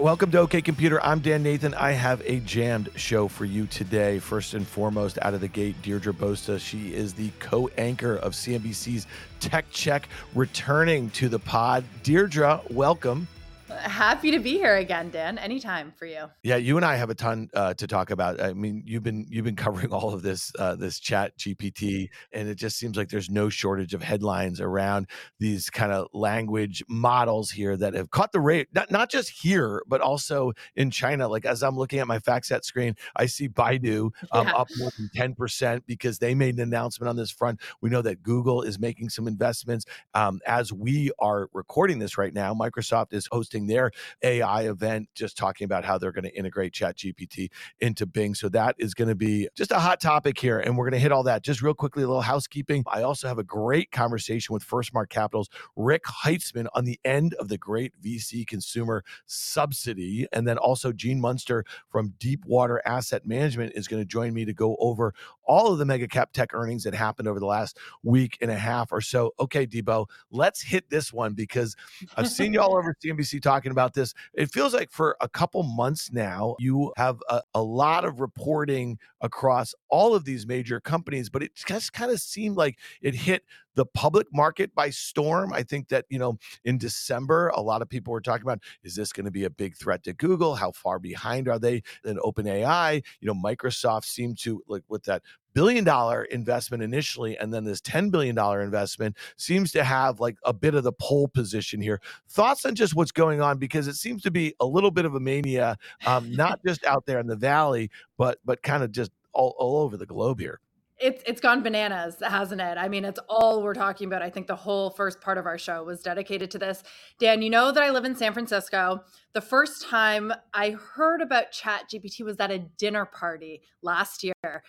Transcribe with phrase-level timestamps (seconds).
[0.00, 0.98] Welcome to OK Computer.
[1.04, 1.74] I'm Dan Nathan.
[1.74, 4.18] I have a jammed show for you today.
[4.18, 6.58] First and foremost, out of the gate, Deirdre Bosa.
[6.58, 9.06] She is the co anchor of CNBC's
[9.40, 11.84] Tech Check, returning to the pod.
[12.02, 13.28] Deirdre, welcome.
[13.70, 15.38] Happy to be here again, Dan.
[15.38, 16.30] Anytime for you.
[16.42, 18.40] Yeah, you and I have a ton uh, to talk about.
[18.40, 22.48] I mean, you've been you've been covering all of this uh, this Chat GPT, and
[22.48, 27.50] it just seems like there's no shortage of headlines around these kind of language models
[27.50, 28.68] here that have caught the rate.
[28.74, 31.28] Not not just here, but also in China.
[31.28, 34.54] Like as I'm looking at my FactSet screen, I see Baidu um, yeah.
[34.54, 37.60] up more than ten percent because they made an announcement on this front.
[37.80, 39.84] We know that Google is making some investments.
[40.14, 43.90] Um, as we are recording this right now, Microsoft is hosting hosting their
[44.22, 48.34] AI event, just talking about how they're going to integrate Chat GPT into Bing.
[48.34, 50.60] So that is going to be just a hot topic here.
[50.60, 51.42] And we're going to hit all that.
[51.42, 52.84] Just real quickly, a little housekeeping.
[52.86, 57.48] I also have a great conversation with FirstMark Capital's Rick Heitzmann on the end of
[57.48, 60.26] the great VC consumer subsidy.
[60.32, 64.52] And then also Gene Munster from Deepwater Asset Management is going to join me to
[64.52, 65.14] go over
[65.50, 68.56] all of the mega cap tech earnings that happened over the last week and a
[68.56, 69.32] half or so.
[69.40, 71.74] Okay, Debo, let's hit this one because
[72.16, 74.14] I've seen you all over CNBC talking about this.
[74.32, 78.96] It feels like for a couple months now, you have a, a lot of reporting
[79.22, 83.42] across all of these major companies, but it just kind of seemed like it hit
[83.74, 85.52] the public market by storm.
[85.52, 88.94] I think that, you know, in December, a lot of people were talking about is
[88.94, 90.54] this going to be a big threat to Google?
[90.54, 93.02] How far behind are they in OpenAI?
[93.20, 95.22] You know, Microsoft seemed to, like, with that
[95.52, 100.36] billion dollar investment initially and then this 10 billion dollar investment seems to have like
[100.44, 103.94] a bit of the pole position here thoughts on just what's going on because it
[103.94, 105.76] seems to be a little bit of a mania
[106.06, 109.82] um, not just out there in the valley but but kind of just all, all
[109.82, 110.60] over the globe here
[111.00, 112.76] it's it's gone bananas, hasn't it?
[112.76, 114.22] I mean, it's all we're talking about.
[114.22, 116.82] I think the whole first part of our show was dedicated to this.
[117.18, 119.02] Dan, you know that I live in San Francisco.
[119.32, 124.62] The first time I heard about Chat GPT was at a dinner party last year.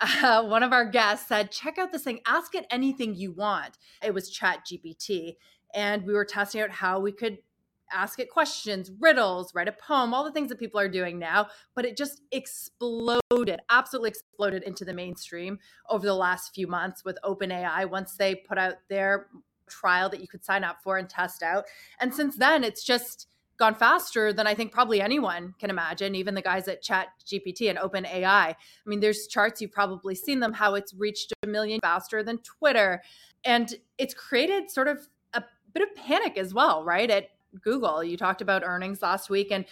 [0.00, 2.20] Uh, one of our guests said, "Check out this thing.
[2.26, 5.36] Ask it anything you want." It was Chat GPT,
[5.74, 7.38] and we were testing out how we could
[7.92, 11.48] ask it questions, riddles, write a poem, all the things that people are doing now.
[11.74, 17.18] But it just exploded, absolutely exploded into the mainstream over the last few months with
[17.24, 19.28] OpenAI once they put out their
[19.68, 21.64] trial that you could sign up for and test out.
[22.00, 23.28] And since then, it's just
[23.58, 27.68] gone faster than I think probably anyone can imagine, even the guys at Chat GPT
[27.68, 28.24] and OpenAI.
[28.24, 28.56] I
[28.86, 33.02] mean, there's charts, you've probably seen them, how it's reached a million faster than Twitter.
[33.44, 35.42] And it's created sort of a
[35.74, 37.10] bit of panic as well, right?
[37.10, 38.02] It Google.
[38.02, 39.64] You talked about earnings last week, and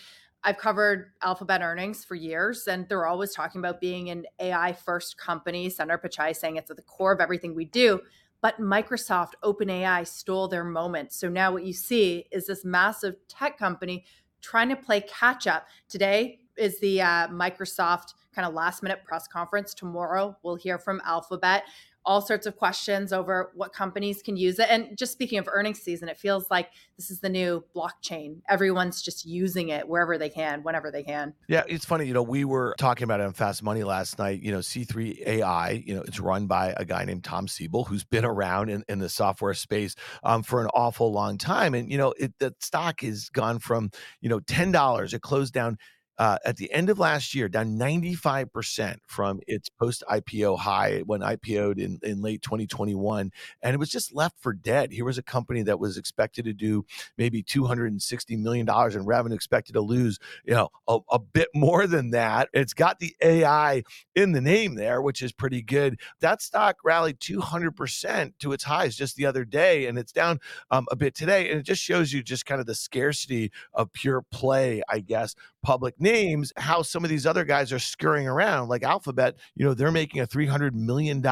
[0.42, 5.18] I've covered Alphabet earnings for years, and they're always talking about being an AI first
[5.18, 5.68] company.
[5.68, 8.00] Sundar Pichai saying it's at the core of everything we do.
[8.42, 11.12] But Microsoft, OpenAI stole their moment.
[11.12, 14.04] So now what you see is this massive tech company
[14.40, 15.66] trying to play catch up.
[15.88, 19.74] Today is the uh, Microsoft kind of last minute press conference.
[19.74, 21.64] Tomorrow, we'll hear from Alphabet
[22.06, 24.68] all sorts of questions over what companies can use it.
[24.70, 28.40] And just speaking of earnings season, it feels like this is the new blockchain.
[28.48, 31.34] Everyone's just using it wherever they can, whenever they can.
[31.48, 32.06] Yeah, it's funny.
[32.06, 34.40] You know, we were talking about it on Fast Money last night.
[34.40, 38.04] You know, C3 AI, you know, it's run by a guy named Tom Siebel, who's
[38.04, 41.74] been around in, in the software space um, for an awful long time.
[41.74, 43.90] And, you know, it, the stock has gone from,
[44.20, 45.76] you know, $10, it closed down
[46.18, 51.20] uh, at the end of last year, down 95% from its post IPO high when
[51.20, 53.30] IPO'd in, in late 2021.
[53.62, 54.92] And it was just left for dead.
[54.92, 56.84] Here was a company that was expected to do
[57.18, 62.10] maybe $260 million in revenue, expected to lose, you know, a, a bit more than
[62.10, 62.48] that.
[62.52, 63.82] It's got the AI
[64.14, 66.00] in the name there, which is pretty good.
[66.20, 70.40] That stock rallied 200% to its highs just the other day, and it's down
[70.70, 71.50] um, a bit today.
[71.50, 75.34] And it just shows you just kind of the scarcity of pure play, I guess,
[75.62, 78.68] public names how some of these other guys are scurrying around.
[78.68, 81.22] Like Alphabet, you know, they're making a $300 million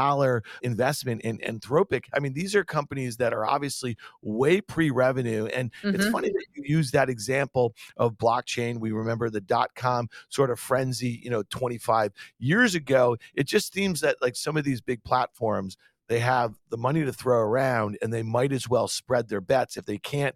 [0.63, 2.07] investment in Anthropic.
[2.13, 5.47] I mean, these are companies that are obviously way pre revenue.
[5.47, 5.95] And mm-hmm.
[5.95, 8.81] it's funny that you use that example of blockchain.
[8.81, 13.17] We remember the dot com sort of frenzy, you know, 25 years ago.
[13.35, 15.77] It just seems that like some of these big platforms,
[16.09, 19.77] they have the money to throw around and they might as well spread their bets
[19.77, 20.35] if they can't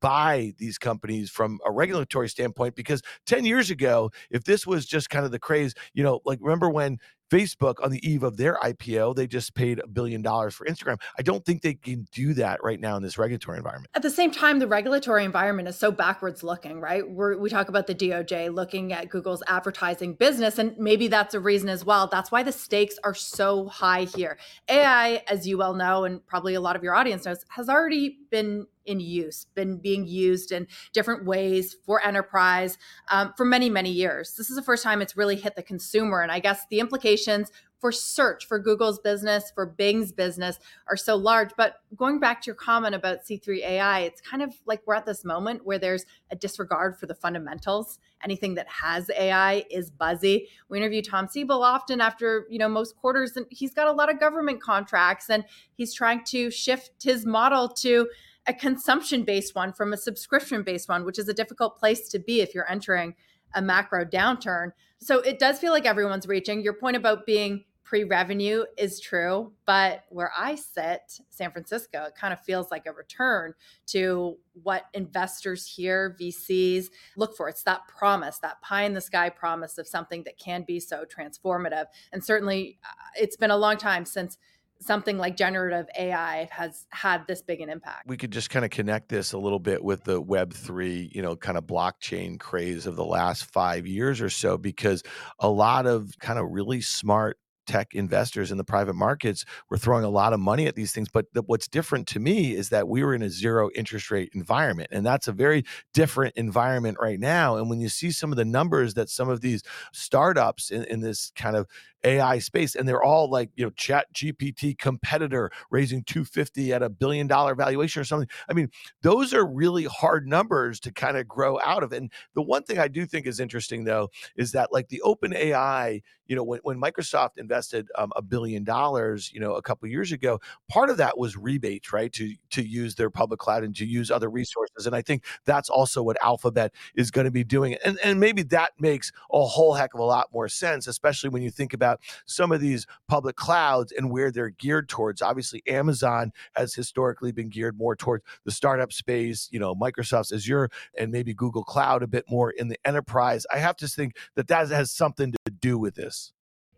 [0.00, 5.10] buy these companies from a regulatory standpoint because 10 years ago if this was just
[5.10, 6.98] kind of the craze you know like remember when
[7.30, 11.00] Facebook on the eve of their IPO, they just paid a billion dollars for Instagram.
[11.18, 13.90] I don't think they can do that right now in this regulatory environment.
[13.94, 17.08] At the same time, the regulatory environment is so backwards looking, right?
[17.08, 21.40] We're, we talk about the DOJ looking at Google's advertising business, and maybe that's a
[21.40, 22.08] reason as well.
[22.08, 24.36] That's why the stakes are so high here.
[24.68, 28.18] AI, as you well know, and probably a lot of your audience knows, has already
[28.30, 32.78] been in use, been being used in different ways for enterprise
[33.10, 34.34] um, for many, many years.
[34.36, 36.22] This is the first time it's really hit the consumer.
[36.22, 37.50] And I guess the implications
[37.80, 41.50] for search, for Google's business, for Bing's business are so large.
[41.56, 45.06] But going back to your comment about C3 AI, it's kind of like we're at
[45.06, 47.98] this moment where there's a disregard for the fundamentals.
[48.22, 50.48] Anything that has AI is buzzy.
[50.68, 54.12] We interview Tom Siebel often after, you know, most quarters, and he's got a lot
[54.12, 58.08] of government contracts and he's trying to shift his model to
[58.50, 62.18] a consumption based one from a subscription based one, which is a difficult place to
[62.18, 63.14] be if you're entering
[63.54, 64.72] a macro downturn.
[64.98, 66.60] So it does feel like everyone's reaching.
[66.60, 72.14] Your point about being pre revenue is true, but where I sit, San Francisco, it
[72.16, 73.54] kind of feels like a return
[73.86, 76.86] to what investors here, VCs
[77.16, 77.48] look for.
[77.48, 81.04] It's that promise, that pie in the sky promise of something that can be so
[81.04, 81.86] transformative.
[82.12, 84.38] And certainly, uh, it's been a long time since
[84.80, 88.08] something like generative AI has had this big an impact.
[88.08, 91.36] We could just kind of connect this a little bit with the Web3, you know,
[91.36, 95.02] kind of blockchain craze of the last five years or so, because
[95.38, 97.38] a lot of kind of really smart
[97.70, 101.08] tech investors in the private markets were throwing a lot of money at these things.
[101.08, 104.30] But the, what's different to me is that we were in a zero interest rate
[104.34, 104.88] environment.
[104.90, 107.56] And that's a very different environment right now.
[107.56, 109.62] And when you see some of the numbers that some of these
[109.92, 111.68] startups in, in this kind of
[112.04, 116.88] AI space, and they're all like, you know, Chat GPT competitor raising 250 at a
[116.88, 118.28] billion dollar valuation or something.
[118.48, 118.68] I mean,
[119.02, 121.92] those are really hard numbers to kind of grow out of.
[121.92, 125.34] And the one thing I do think is interesting though is that like the open
[125.34, 129.88] AI, you know, when, when Microsoft invested um, a billion dollars, you know, a couple
[129.88, 132.12] years ago, part of that was rebates, right?
[132.12, 134.86] To to use their public cloud and to use other resources.
[134.86, 137.74] And I think that's also what Alphabet is going to be doing.
[137.84, 141.42] And and maybe that makes a whole heck of a lot more sense, especially when
[141.42, 145.22] you think about about some of these public clouds and where they're geared towards.
[145.22, 150.70] Obviously, Amazon has historically been geared more towards the startup space, you know, Microsoft's Azure
[150.96, 153.46] and maybe Google Cloud a bit more in the enterprise.
[153.52, 156.32] I have to think that that has something to do with this.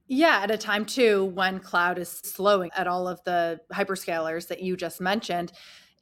[0.09, 4.63] Yeah, at a time too when cloud is slowing at all of the hyperscalers that
[4.63, 5.53] you just mentioned,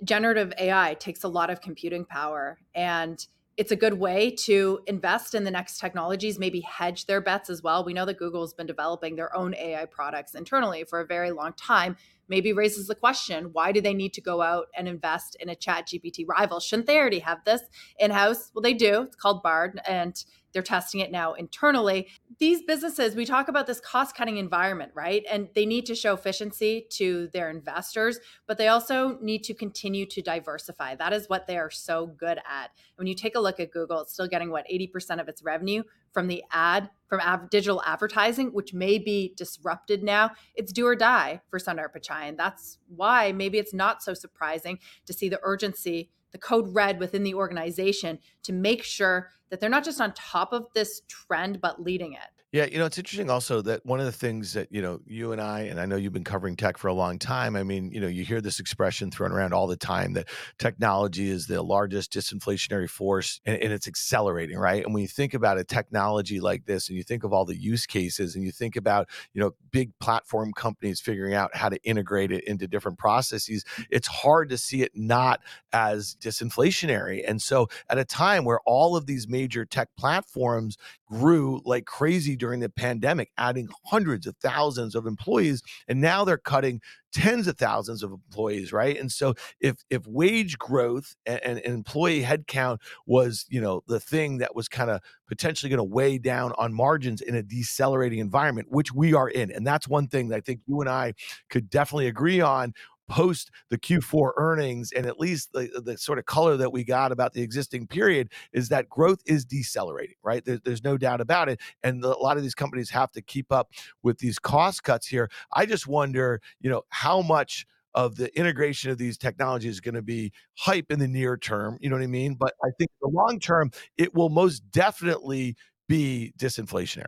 [0.02, 3.24] generative AI takes a lot of computing power and
[3.60, 7.62] it's a good way to invest in the next technologies, maybe hedge their bets as
[7.62, 7.84] well.
[7.84, 11.52] We know that Google's been developing their own AI products internally for a very long
[11.52, 11.98] time.
[12.26, 15.54] Maybe raises the question why do they need to go out and invest in a
[15.54, 16.58] chat GPT rival?
[16.58, 17.60] Shouldn't they already have this
[17.98, 18.50] in house?
[18.54, 19.02] Well, they do.
[19.02, 19.78] It's called Bard.
[19.86, 20.16] And
[20.52, 22.08] they're testing it now internally.
[22.38, 25.25] These businesses, we talk about this cost cutting environment, right?
[25.31, 30.06] And they need to show efficiency to their investors, but they also need to continue
[30.06, 30.94] to diversify.
[30.94, 32.70] That is what they are so good at.
[32.97, 35.82] When you take a look at Google, it's still getting what 80% of its revenue
[36.12, 40.32] from the ad, from av- digital advertising, which may be disrupted now.
[40.54, 42.28] It's do or die for Sundar Pichai.
[42.28, 46.99] And that's why maybe it's not so surprising to see the urgency the code red
[46.99, 51.60] within the organization to make sure that they're not just on top of this trend,
[51.60, 52.39] but leading it.
[52.52, 55.30] Yeah, you know, it's interesting also that one of the things that, you know, you
[55.30, 57.54] and I, and I know you've been covering tech for a long time.
[57.54, 60.28] I mean, you know, you hear this expression thrown around all the time that
[60.59, 64.85] technology is the largest disinflationary force and, and, it's accelerating, right?
[64.85, 67.57] And when you think about a technology like this and you think of all the
[67.57, 71.80] use cases and you think about, you know, big platform companies figuring out how to
[71.85, 75.40] integrate it into different processes, it's hard to see it not
[75.73, 77.23] as disinflationary.
[77.25, 80.76] And so at a time where all of these major tech platforms
[81.07, 86.38] grew like crazy during the pandemic, adding hundreds of thousands of employees, and now they're
[86.38, 86.80] cutting
[87.12, 88.99] tens of thousands of employees, right?
[88.99, 94.38] And so if if wage growth and, and employee headcount was, you know, the thing
[94.38, 98.68] that was kind of potentially going to weigh down on margins in a decelerating environment,
[98.70, 101.14] which we are in, and that's one thing that I think you and I
[101.50, 102.73] could definitely agree on
[103.11, 107.12] post the Q4 earnings, and at least the, the sort of color that we got
[107.12, 110.45] about the existing period is that growth is decelerating, right?
[110.45, 111.61] There, there's no doubt about it.
[111.83, 115.09] And the, a lot of these companies have to keep up with these cost cuts
[115.09, 115.29] here.
[115.52, 119.97] I just wonder, you know, how much of the integration of these technologies is going
[119.97, 121.76] to be hype in the near term.
[121.81, 122.35] You know what I mean?
[122.35, 125.57] But I think the long term, it will most definitely
[125.88, 127.07] be disinflationary.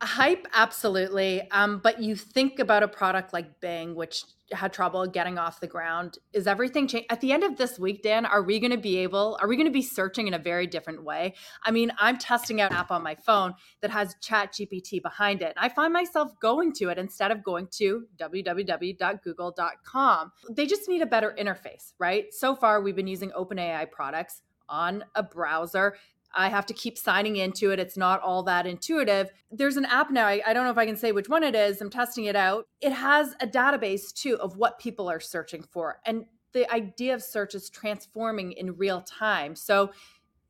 [0.00, 1.42] Hype, absolutely.
[1.50, 5.66] Um, but you think about a product like Bing, which had trouble getting off the
[5.66, 6.18] ground.
[6.32, 8.26] Is everything changed at the end of this week, Dan?
[8.26, 9.38] Are we going to be able?
[9.40, 11.34] Are we going to be searching in a very different way?
[11.64, 15.40] I mean, I'm testing out an app on my phone that has Chat GPT behind
[15.42, 15.54] it.
[15.56, 20.32] I find myself going to it instead of going to www.google.com.
[20.50, 22.32] They just need a better interface, right?
[22.32, 25.94] So far, we've been using OpenAI products on a browser
[26.34, 27.78] I have to keep signing into it.
[27.78, 29.30] It's not all that intuitive.
[29.50, 30.26] There's an app now.
[30.26, 31.80] I, I, don't know if I can say which one it is.
[31.80, 32.66] I'm testing it out.
[32.80, 36.00] It has a database too of what people are searching for.
[36.04, 39.56] And the idea of search is transforming in real time.
[39.56, 39.90] So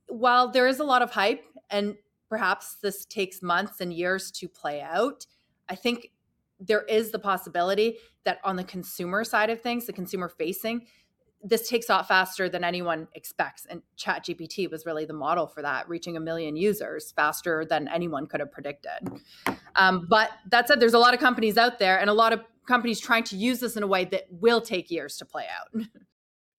[0.09, 1.97] while there is a lot of hype and
[2.29, 5.27] perhaps this takes months and years to play out,
[5.69, 6.11] I think
[6.61, 10.87] there is the possibility that on the consumer side of things, the consumer facing,
[11.42, 13.66] this takes off faster than anyone expects.
[13.66, 17.88] And Chat GPT was really the model for that, reaching a million users faster than
[17.88, 19.21] anyone could have predicted.
[19.76, 22.40] Um, but that said, there's a lot of companies out there and a lot of
[22.66, 25.85] companies trying to use this in a way that will take years to play out.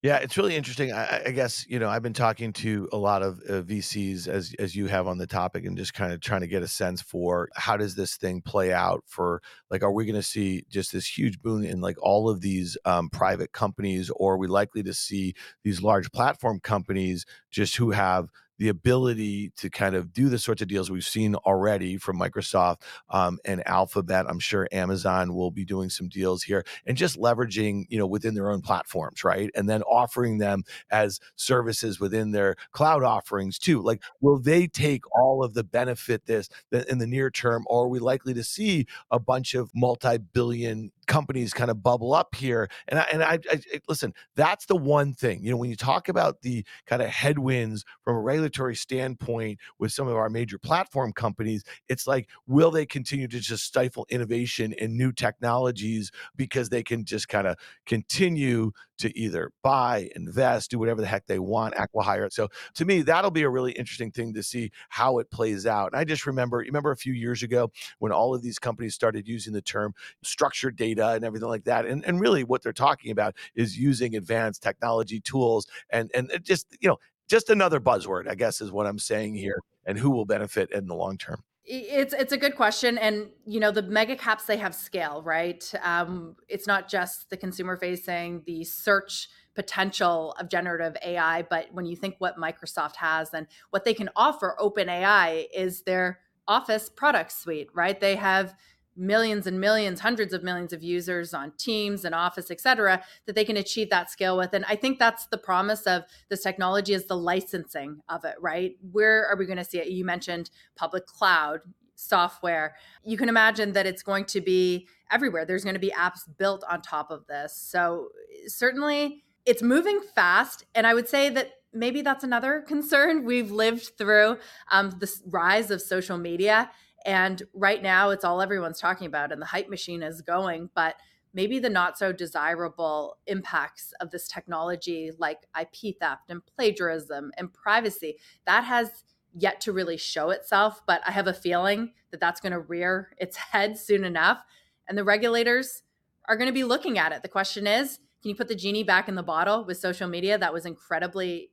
[0.01, 0.93] Yeah, it's really interesting.
[0.93, 4.55] I, I, guess you know I've been talking to a lot of uh, VCs as
[4.57, 7.01] as you have on the topic, and just kind of trying to get a sense
[7.01, 10.93] for how does this thing play out for like, are we going to see just
[10.93, 14.83] this huge boom in like all of these um, private companies, or are we likely
[14.83, 15.33] to see
[15.65, 18.29] these large platform companies just who have
[18.59, 22.81] the ability to kind of do the sorts of deals we've seen already from Microsoft
[23.09, 24.25] um, and Alphabet.
[24.29, 28.35] I'm sure Amazon will be doing some deals here and just leveraging, you know, within
[28.35, 29.49] their own platforms, right?
[29.55, 33.81] And then offering them as services within their cloud offerings too.
[33.81, 37.87] Like, will they take all of the benefit this in the near term, or are
[37.87, 42.69] we likely to see a bunch of multi-billion companies kind of bubble up here.
[42.87, 46.07] And I, and I, I, listen, that's the one thing, you know, when you talk
[46.07, 51.11] about the kind of headwinds from a regulatory standpoint with some of our major platform
[51.11, 56.83] companies, it's like, will they continue to just stifle innovation and new technologies because they
[56.83, 61.73] can just kind of continue to either buy, invest, do whatever the heck they want,
[61.75, 62.31] acquihire.
[62.31, 65.93] So to me, that'll be a really interesting thing to see how it plays out.
[65.93, 69.27] And I just remember, remember a few years ago when all of these companies started
[69.27, 71.85] using the term structured data and everything like that.
[71.85, 76.67] And, and really what they're talking about is using advanced technology tools and, and just,
[76.79, 76.97] you know,
[77.29, 80.87] just another buzzword, I guess is what I'm saying here and who will benefit in
[80.87, 81.43] the long term.
[81.71, 85.71] It's it's a good question, and you know the mega caps they have scale, right?
[85.83, 91.85] Um, it's not just the consumer facing, the search potential of generative AI, but when
[91.85, 97.31] you think what Microsoft has and what they can offer, OpenAI is their Office product
[97.31, 97.99] suite, right?
[97.99, 98.55] They have
[98.99, 103.35] millions and millions, hundreds of millions of users on Teams and Office, et cetera, that
[103.35, 104.53] they can achieve that scale with.
[104.53, 108.75] And I think that's the promise of this technology is the licensing of it, right?
[108.91, 109.87] Where are we going to see it?
[109.87, 111.61] You mentioned public cloud
[111.95, 112.75] software.
[113.03, 115.45] You can imagine that it's going to be everywhere.
[115.45, 117.55] There's going to be apps built on top of this.
[117.55, 118.09] So
[118.47, 120.65] certainly it's moving fast.
[120.75, 123.25] And I would say that maybe that's another concern.
[123.25, 124.37] We've lived through
[124.71, 126.69] um, this rise of social media
[127.05, 130.69] and right now, it's all everyone's talking about, and the hype machine is going.
[130.75, 130.95] But
[131.33, 137.53] maybe the not so desirable impacts of this technology, like IP theft and plagiarism and
[137.53, 139.03] privacy, that has
[139.33, 140.81] yet to really show itself.
[140.85, 144.43] But I have a feeling that that's going to rear its head soon enough.
[144.87, 145.83] And the regulators
[146.27, 147.21] are going to be looking at it.
[147.21, 150.37] The question is, can you put the genie back in the bottle with social media?
[150.37, 151.51] That was incredibly,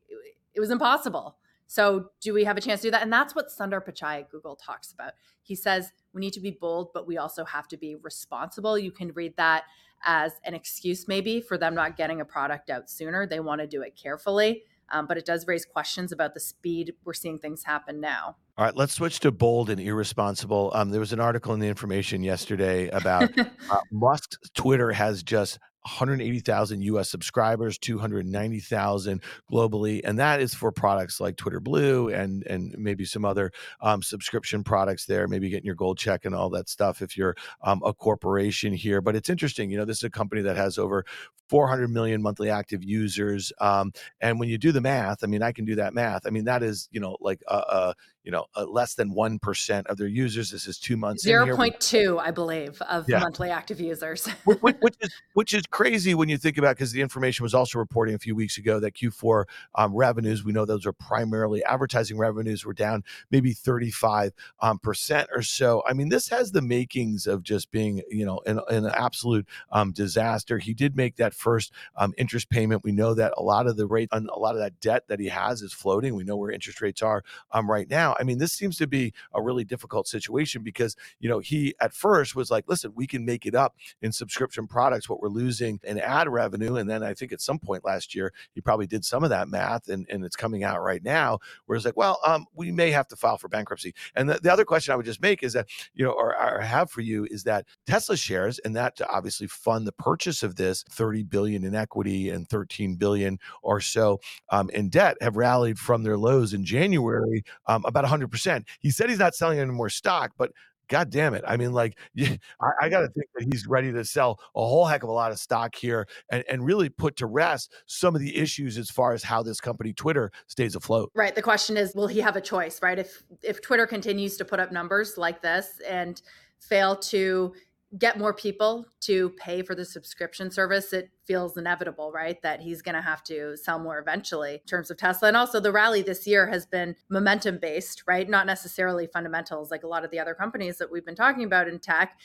[0.55, 1.37] it was impossible.
[1.67, 3.03] So, do we have a chance to do that?
[3.03, 5.13] And that's what Sundar Pichai at Google talks about.
[5.43, 8.79] He says we need to be bold, but we also have to be responsible.
[8.79, 9.65] You can read that
[10.05, 13.27] as an excuse, maybe, for them not getting a product out sooner.
[13.27, 14.63] They want to do it carefully.
[14.91, 18.37] Um, but it does raise questions about the speed we're seeing things happen now.
[18.57, 20.71] All right, let's switch to bold and irresponsible.
[20.75, 23.37] Um, there was an article in the information yesterday about
[23.71, 31.21] uh, Musk's Twitter has just 180,000 US subscribers, 290,000 globally, and that is for products
[31.21, 35.29] like Twitter Blue and and maybe some other um, subscription products there.
[35.29, 39.01] Maybe getting your gold check and all that stuff if you're um, a corporation here.
[39.01, 41.05] But it's interesting, you know, this is a company that has over
[41.49, 43.53] 400 million monthly active users.
[43.61, 46.27] Um, and when you do the math, I mean, I can do that math.
[46.27, 47.95] I mean, that is, you know, like a, a
[48.27, 50.51] you know, uh, less than 1% of their users.
[50.51, 51.25] This is two months.
[51.25, 53.21] 0.2, I believe, of yeah.
[53.21, 54.27] monthly active users.
[54.45, 57.79] which, which, is, which is crazy when you think about because the information was also
[57.79, 59.45] reporting a few weeks ago that Q4
[59.77, 65.29] um, revenues, we know those are primarily advertising revenues, were down maybe 35 um, percent
[65.33, 65.85] or so.
[65.87, 69.93] I mean, this has the makings of just being, you know, an, an absolute um,
[69.93, 70.59] disaster.
[70.59, 72.85] He did make that first um, interest payment.
[72.85, 75.21] We know that a lot of the rate, on a lot of that debt that
[75.21, 76.15] he has is floating.
[76.15, 78.17] We know where interest rates are um, right now.
[78.19, 81.93] I mean, this seems to be a really difficult situation because, you know, he at
[81.93, 85.81] first was like, listen, we can make it up in subscription products, what we're losing
[85.85, 86.77] in ad revenue.
[86.77, 89.49] And then I think at some point last year, he probably did some of that
[89.49, 92.91] math and, and it's coming out right now where it's like, well, um, we may
[92.91, 93.95] have to file for bankruptcy.
[94.15, 96.61] And the, the other question I would just make is that, you know, or, or
[96.61, 100.57] have for you is that Tesla shares and that to obviously fund the purchase of
[100.57, 105.79] this 30 billion in equity and 13 billion or so um, in debt have rallied
[105.79, 108.65] from their lows in January um, about 100%.
[108.81, 110.53] He said he's not selling any more stock, but
[110.89, 111.45] God damn it.
[111.47, 114.87] I mean, like, I, I got to think that he's ready to sell a whole
[114.87, 118.21] heck of a lot of stock here and, and really put to rest some of
[118.21, 121.11] the issues as far as how this company, Twitter, stays afloat.
[121.15, 121.35] Right.
[121.35, 122.99] The question is, will he have a choice, right?
[122.99, 126.21] If if Twitter continues to put up numbers like this and
[126.61, 127.53] fail to
[127.99, 132.41] get more people to pay for the subscription service, it feels inevitable, right?
[132.43, 135.29] That he's going to have to sell more eventually in terms of Tesla.
[135.29, 138.29] And also, the rally this year has been momentum based, right?
[138.29, 141.69] Not necessarily fundamentals like a lot of the other companies that we've been talking about
[141.69, 142.19] in tech.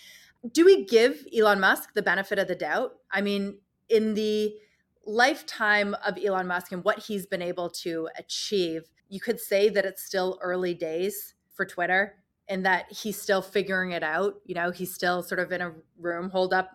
[0.51, 2.93] Do we give Elon Musk the benefit of the doubt?
[3.11, 3.59] I mean,
[3.89, 4.55] in the
[5.05, 9.85] lifetime of Elon Musk and what he's been able to achieve, you could say that
[9.85, 12.15] it's still early days for Twitter
[12.51, 14.35] and that he's still figuring it out.
[14.45, 16.71] You know, he's still sort of in a room holed up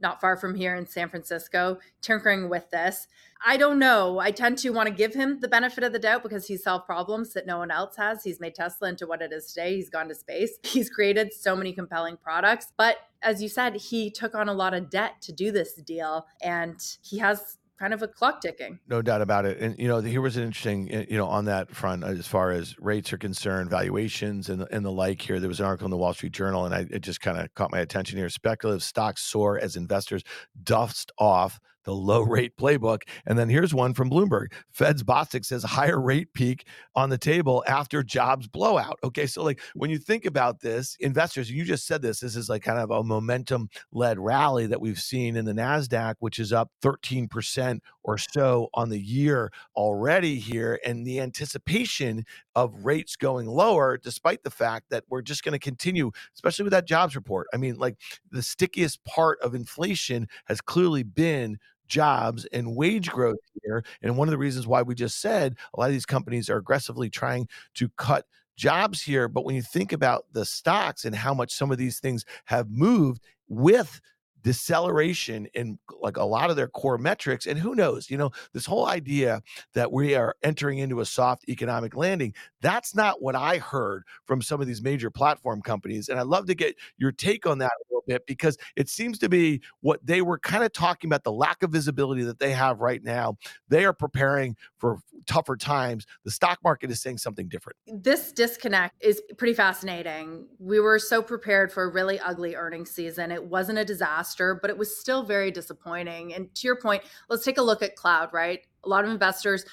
[0.00, 3.06] not far from here in San Francisco, tinkering with this.
[3.44, 4.18] I don't know.
[4.18, 6.86] I tend to want to give him the benefit of the doubt because he's solved
[6.86, 8.24] problems that no one else has.
[8.24, 9.76] He's made Tesla into what it is today.
[9.76, 10.52] He's gone to space.
[10.62, 12.72] He's created so many compelling products.
[12.78, 16.26] But as you said, he took on a lot of debt to do this deal
[16.42, 18.78] and he has kind of a clock ticking.
[18.88, 19.58] No doubt about it.
[19.58, 22.50] And you know, here was an interesting, eh, you know, on that front as far
[22.50, 25.22] as rates are concerned, valuations and and the like.
[25.22, 27.38] Here, there was an article in the Wall Street Journal, and I it just kind
[27.38, 28.28] of caught my attention here.
[28.28, 30.22] Speculative stocks soar as investors
[30.62, 33.02] dust off the low rate playbook.
[33.26, 34.52] And then here's one from Bloomberg.
[34.72, 38.98] Fed's Bostic says higher rate peak on the table after jobs blowout.
[39.04, 39.26] Okay.
[39.26, 42.62] So, like, when you think about this, investors, you just said this, this is like
[42.62, 46.70] kind of a momentum led rally that we've seen in the NASDAQ, which is up
[46.82, 50.78] 13% or so on the year already here.
[50.84, 55.58] And the anticipation of rates going lower, despite the fact that we're just going to
[55.58, 57.46] continue, especially with that jobs report.
[57.54, 57.96] I mean, like,
[58.30, 63.84] the stickiest part of inflation has clearly been jobs and wage growth here.
[64.02, 66.56] And one of the reasons why we just said a lot of these companies are
[66.56, 69.28] aggressively trying to cut jobs here.
[69.28, 72.70] But when you think about the stocks and how much some of these things have
[72.70, 74.00] moved with
[74.42, 78.66] deceleration in like a lot of their core metrics and who knows you know this
[78.66, 79.42] whole idea
[79.74, 84.40] that we are entering into a soft economic landing that's not what i heard from
[84.40, 87.66] some of these major platform companies and i'd love to get your take on that
[87.66, 91.24] a little bit because it seems to be what they were kind of talking about
[91.24, 93.36] the lack of visibility that they have right now
[93.68, 97.76] they are preparing for tougher times the stock market is saying something different.
[97.86, 100.46] This disconnect is pretty fascinating.
[100.58, 104.70] We were so prepared for a really ugly earnings season it wasn't a disaster but
[104.70, 106.34] it was still very disappointing.
[106.34, 108.60] And to your point, let's take a look at cloud, right?
[108.84, 109.64] A lot of investors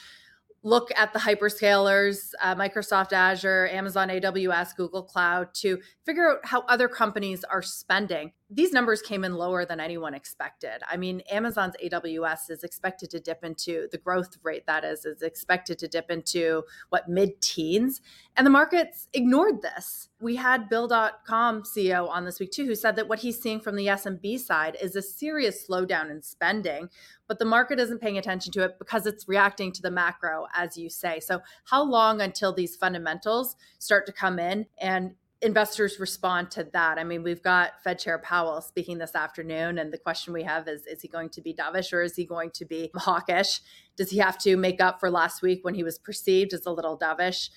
[0.63, 6.62] look at the hyperscalers, uh, Microsoft Azure, Amazon AWS, Google Cloud to figure out how
[6.63, 10.81] other companies are spending these numbers came in lower than anyone expected.
[10.89, 15.21] I mean, Amazon's AWS is expected to dip into the growth rate that is is
[15.21, 18.01] expected to dip into what mid-teens,
[18.38, 20.07] and the markets ignored this.
[20.21, 23.75] We had Bill.com CEO on this week too, who said that what he's seeing from
[23.75, 26.89] the SMB side is a serious slowdown in spending,
[27.27, 30.77] but the market isn't paying attention to it because it's reacting to the macro, as
[30.77, 31.19] you say.
[31.19, 36.97] So, how long until these fundamentals start to come in and investors respond to that?
[36.97, 40.67] I mean, we've got Fed Chair Powell speaking this afternoon, and the question we have
[40.67, 43.62] is is he going to be dovish or is he going to be hawkish?
[43.95, 46.71] Does he have to make up for last week when he was perceived as a
[46.71, 47.50] little dovish?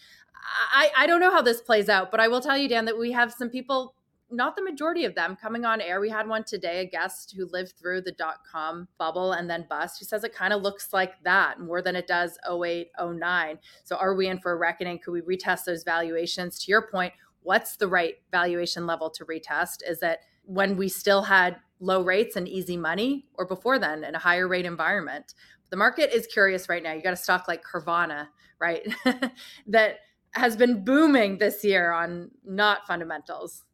[0.73, 2.99] I, I don't know how this plays out, but I will tell you, Dan, that
[2.99, 3.95] we have some people,
[4.31, 6.01] not the majority of them, coming on air.
[6.01, 9.67] We had one today, a guest who lived through the dot com bubble and then
[9.69, 13.59] bust, who says it kind of looks like that more than it does 08, 09.
[13.85, 14.99] So are we in for a reckoning?
[14.99, 16.59] Could we retest those valuations?
[16.65, 19.79] To your point, what's the right valuation level to retest?
[19.87, 24.15] Is it when we still had low rates and easy money, or before then in
[24.15, 25.35] a higher rate environment?
[25.71, 26.93] The market is curious right now.
[26.93, 28.29] You got a stock like Carvana,
[28.61, 28.87] right?
[29.67, 30.01] that
[30.33, 33.65] has been booming this year on not fundamentals.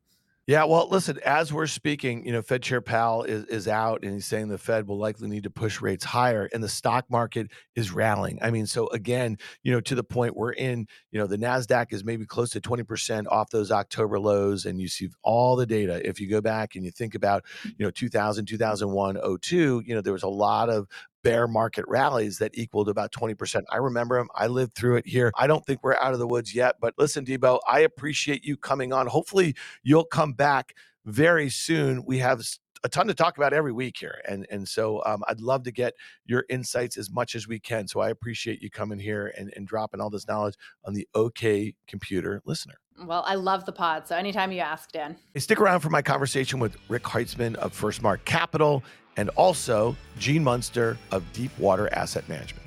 [0.46, 4.14] Yeah, well, listen, as we're speaking, you know, Fed Chair Powell is, is out and
[4.14, 7.50] he's saying the Fed will likely need to push rates higher and the stock market
[7.74, 8.38] is rallying.
[8.40, 11.92] I mean, so again, you know, to the point we're in, you know, the NASDAQ
[11.92, 14.66] is maybe close to 20% off those October lows.
[14.66, 16.08] And you see all the data.
[16.08, 20.00] If you go back and you think about, you know, 2000, 2001, 02, you know,
[20.00, 20.86] there was a lot of
[21.26, 23.64] bear market rallies that equaled about 20%.
[23.68, 24.28] I remember them.
[24.36, 25.32] I lived through it here.
[25.36, 28.56] I don't think we're out of the woods yet, but listen, Debo, I appreciate you
[28.56, 29.08] coming on.
[29.08, 32.04] Hopefully, you'll come back very soon.
[32.06, 32.42] We have
[32.84, 35.72] a ton to talk about every week here, and and so um, I'd love to
[35.72, 35.94] get
[36.26, 37.88] your insights as much as we can.
[37.88, 41.74] So I appreciate you coming here and, and dropping all this knowledge on the OK
[41.88, 42.74] Computer listener.
[43.04, 44.06] Well, I love the pod.
[44.06, 45.16] So anytime you ask, Dan.
[45.34, 48.84] Hey, stick around for my conversation with Rick Heitzmann of FirstMark Capital
[49.16, 52.66] and also Gene Munster of Deepwater Asset Management.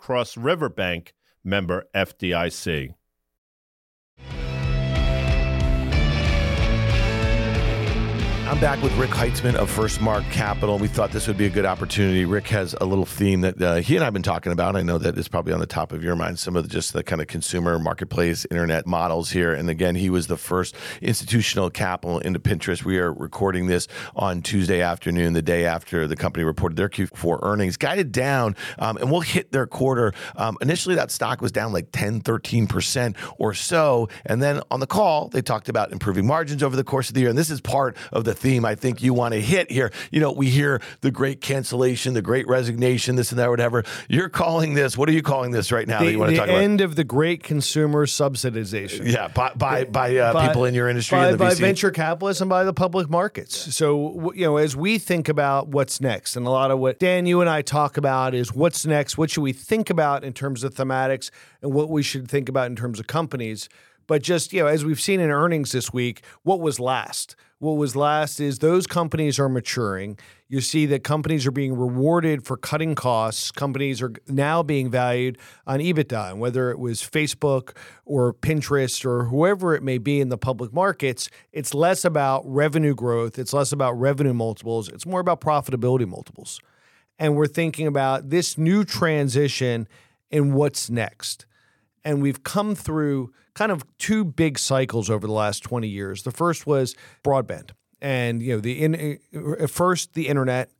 [0.01, 2.95] Cross River Bank, member FDIC.
[8.51, 10.77] I'm back with Rick Heitzmann of FirstMark Capital.
[10.77, 12.25] We thought this would be a good opportunity.
[12.25, 14.75] Rick has a little theme that uh, he and I have been talking about.
[14.75, 16.37] I know that is probably on the top of your mind.
[16.37, 19.53] Some of the, just the kind of consumer marketplace internet models here.
[19.53, 22.83] And again, he was the first institutional capital into Pinterest.
[22.83, 23.87] We are recording this
[24.17, 28.97] on Tuesday afternoon, the day after the company reported their Q4 earnings, guided down, um,
[28.97, 30.13] and we'll hit their quarter.
[30.35, 34.09] Um, initially, that stock was down like 10, 13% or so.
[34.25, 37.21] And then on the call, they talked about improving margins over the course of the
[37.21, 37.29] year.
[37.29, 39.91] And this is part of the theme I think you want to hit here.
[40.11, 43.83] You know, we hear the great cancellation, the great resignation, this and that, whatever.
[44.09, 46.47] You're calling this, what are you calling this right now the, you want to talk
[46.47, 46.61] about?
[46.61, 49.11] end of the great consumer subsidization.
[49.11, 51.91] Yeah, by by, by, uh, By- people in your industry, by, in the by venture
[51.91, 53.75] capitalists and by the public markets.
[53.75, 57.25] So, you know, as we think about what's next, and a lot of what Dan,
[57.25, 60.63] you and I talk about is what's next, what should we think about in terms
[60.63, 61.29] of thematics,
[61.61, 63.69] and what we should think about in terms of companies.
[64.07, 67.35] But just, you know, as we've seen in earnings this week, what was last?
[67.61, 70.17] What was last is those companies are maturing.
[70.47, 73.51] You see that companies are being rewarded for cutting costs.
[73.51, 79.25] Companies are now being valued on EBITDA, and whether it was Facebook or Pinterest or
[79.25, 83.37] whoever it may be in the public markets, it's less about revenue growth.
[83.37, 84.89] It's less about revenue multiples.
[84.89, 86.59] It's more about profitability multiples.
[87.19, 89.87] And we're thinking about this new transition
[90.31, 91.45] and what's next
[92.03, 96.23] and we've come through kind of two big cycles over the last 20 years.
[96.23, 100.71] The first was broadband, and you know the in, uh, first the internet.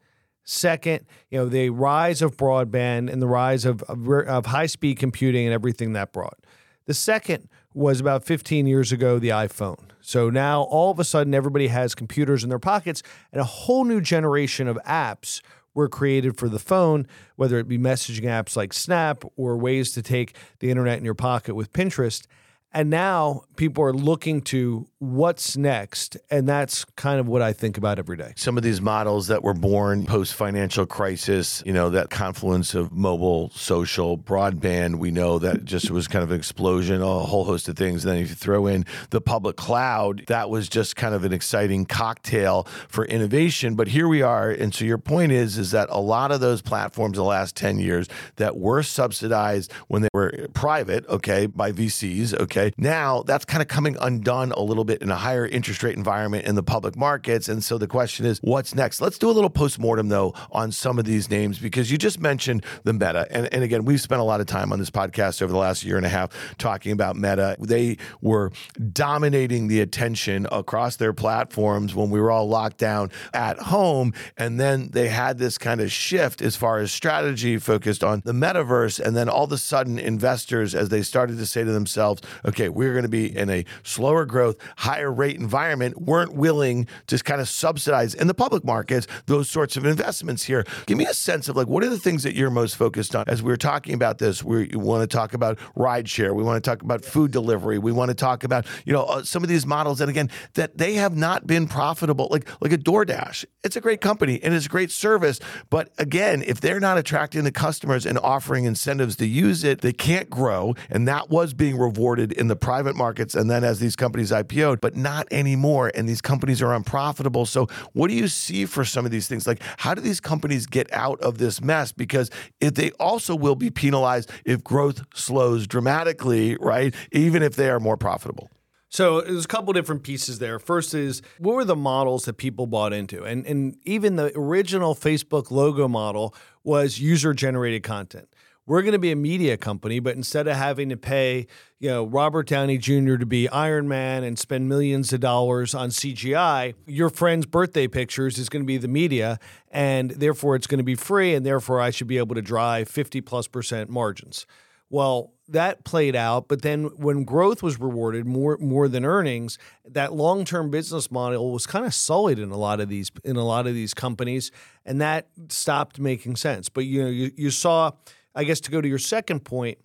[0.43, 4.97] Second, you know the rise of broadband and the rise of, of, of high speed
[4.97, 6.39] computing and everything that brought.
[6.85, 9.89] The second was about 15 years ago the iPhone.
[10.01, 13.85] So now all of a sudden everybody has computers in their pockets and a whole
[13.85, 15.41] new generation of apps
[15.73, 20.01] were created for the phone, whether it be messaging apps like Snap or ways to
[20.01, 22.25] take the internet in your pocket with Pinterest.
[22.73, 26.15] And now people are looking to what's next.
[26.29, 28.33] And that's kind of what I think about every day.
[28.35, 32.91] some of these models that were born post financial crisis, you know, that confluence of
[32.91, 37.67] mobile, social, broadband, we know that just was kind of an explosion, a whole host
[37.67, 38.05] of things.
[38.05, 41.33] And then if you throw in the public cloud, that was just kind of an
[41.33, 43.73] exciting cocktail for innovation.
[43.73, 44.51] But here we are.
[44.51, 47.79] And so your point is, is that a lot of those platforms the last 10
[47.79, 53.63] years that were subsidized when they were private, okay, by VCs, okay, now that's kind
[53.63, 56.95] of coming undone a little bit in a higher interest rate environment in the public
[56.95, 57.47] markets.
[57.47, 59.01] And so the question is, what's next?
[59.01, 62.65] Let's do a little postmortem though on some of these names because you just mentioned
[62.83, 63.27] the Meta.
[63.29, 65.83] And, and again, we've spent a lot of time on this podcast over the last
[65.83, 67.55] year and a half talking about Meta.
[67.59, 68.51] They were
[68.91, 74.13] dominating the attention across their platforms when we were all locked down at home.
[74.37, 78.33] And then they had this kind of shift as far as strategy focused on the
[78.33, 78.99] metaverse.
[78.99, 82.69] And then all of a sudden, investors, as they started to say to themselves, okay,
[82.69, 87.39] we're going to be in a slower growth, higher rate environment weren't willing to kind
[87.39, 90.65] of subsidize in the public markets those sorts of investments here.
[90.87, 93.25] Give me a sense of like what are the things that you're most focused on
[93.27, 94.43] as we were talking about this.
[94.43, 96.33] We want to talk about rideshare.
[96.33, 97.77] We want to talk about food delivery.
[97.77, 100.79] We want to talk about you know uh, some of these models that again that
[100.79, 102.27] they have not been profitable.
[102.31, 105.39] Like like a DoorDash, it's a great company and it's a great service,
[105.69, 109.93] but again, if they're not attracting the customers and offering incentives to use it, they
[109.93, 113.95] can't grow, and that was being rewarded in the private markets and then as these
[113.95, 114.31] companies
[114.79, 115.91] But not anymore.
[115.93, 117.45] And these companies are unprofitable.
[117.45, 119.47] So, what do you see for some of these things?
[119.47, 121.91] Like, how do these companies get out of this mess?
[121.91, 122.29] Because
[122.59, 126.93] if they also will be penalized if growth slows dramatically, right?
[127.11, 128.49] Even if they are more profitable.
[128.89, 130.59] So there's a couple different pieces there.
[130.59, 133.23] First is what were the models that people bought into?
[133.23, 138.27] And and even the original Facebook logo model was user generated content
[138.71, 141.45] we're going to be a media company, but instead of having to pay,
[141.79, 143.17] you know, Robert Downey Jr.
[143.17, 148.37] to be Iron Man and spend millions of dollars on CGI, your friend's birthday pictures
[148.37, 149.39] is going to be the media,
[149.71, 152.87] and therefore it's going to be free, and therefore I should be able to drive
[152.87, 154.45] 50 plus percent margins.
[154.89, 160.13] Well, that played out, but then when growth was rewarded more more than earnings, that
[160.13, 163.43] long term business model was kind of sullied in a lot of these in a
[163.43, 164.49] lot of these companies,
[164.85, 166.69] and that stopped making sense.
[166.69, 167.91] But you know, you, you saw
[168.35, 169.77] I guess to go to your second point,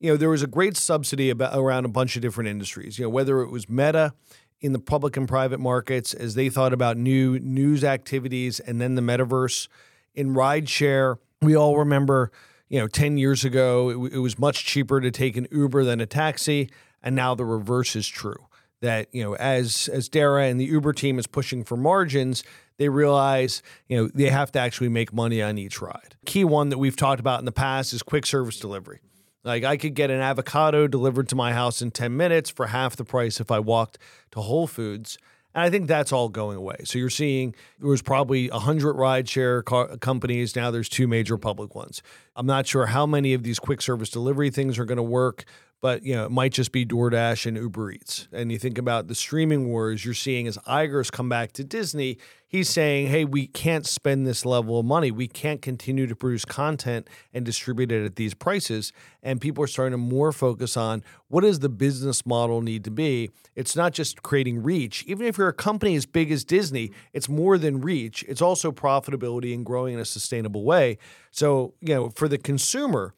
[0.00, 2.98] you know, there was a great subsidy about around a bunch of different industries.
[2.98, 4.14] You know, whether it was Meta
[4.60, 8.94] in the public and private markets as they thought about new news activities and then
[8.94, 9.68] the metaverse
[10.14, 11.16] in rideshare.
[11.40, 12.30] We all remember,
[12.68, 16.00] you know, 10 years ago, it, it was much cheaper to take an Uber than
[16.00, 16.70] a taxi.
[17.02, 18.46] And now the reverse is true
[18.82, 22.44] that you know as as Dara and the Uber team is pushing for margins,
[22.76, 26.16] they realize you know they have to actually make money on each ride.
[26.26, 29.00] Key one that we've talked about in the past is quick service delivery.
[29.44, 32.96] Like I could get an avocado delivered to my house in 10 minutes for half
[32.96, 33.98] the price if I walked
[34.32, 35.18] to Whole Foods.
[35.54, 36.76] And I think that's all going away.
[36.84, 40.56] So you're seeing there was probably 100 rideshare car- companies.
[40.56, 42.02] Now there's two major public ones.
[42.36, 45.44] I'm not sure how many of these quick service delivery things are going to work,
[45.82, 48.28] but you know it might just be DoorDash and Uber Eats.
[48.32, 52.16] And you think about the streaming wars you're seeing as Iger's come back to Disney.
[52.46, 55.10] He's saying, "Hey, we can't spend this level of money.
[55.10, 58.92] We can't continue to produce content and distribute it at these prices."
[59.22, 62.90] And people are starting to more focus on what does the business model need to
[62.90, 63.30] be.
[63.56, 65.04] It's not just creating reach.
[65.06, 68.24] Even if you're a company as big as Disney, it's more than reach.
[68.28, 70.98] It's also profitability and growing in a sustainable way.
[71.32, 73.14] So, you know, for the consumer,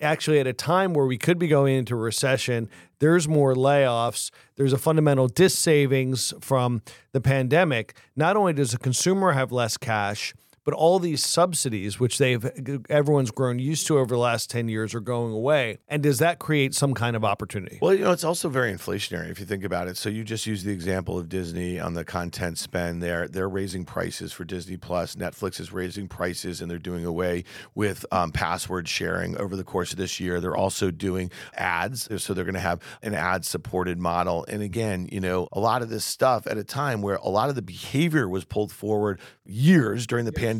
[0.00, 4.30] actually at a time where we could be going into a recession, there's more layoffs,
[4.56, 6.82] there's a fundamental dis savings from
[7.12, 7.94] the pandemic.
[8.16, 10.34] Not only does the consumer have less cash,
[10.68, 12.44] but all these subsidies, which they've
[12.90, 15.78] everyone's grown used to over the last ten years, are going away.
[15.88, 17.78] And does that create some kind of opportunity?
[17.80, 19.96] Well, you know, it's also very inflationary if you think about it.
[19.96, 23.02] So you just use the example of Disney on the content spend.
[23.02, 25.14] They're they're raising prices for Disney Plus.
[25.14, 29.92] Netflix is raising prices, and they're doing away with um, password sharing over the course
[29.92, 30.38] of this year.
[30.38, 34.44] They're also doing ads, so they're going to have an ad supported model.
[34.48, 37.48] And again, you know, a lot of this stuff at a time where a lot
[37.48, 40.44] of the behavior was pulled forward years during the yes.
[40.44, 40.57] pandemic.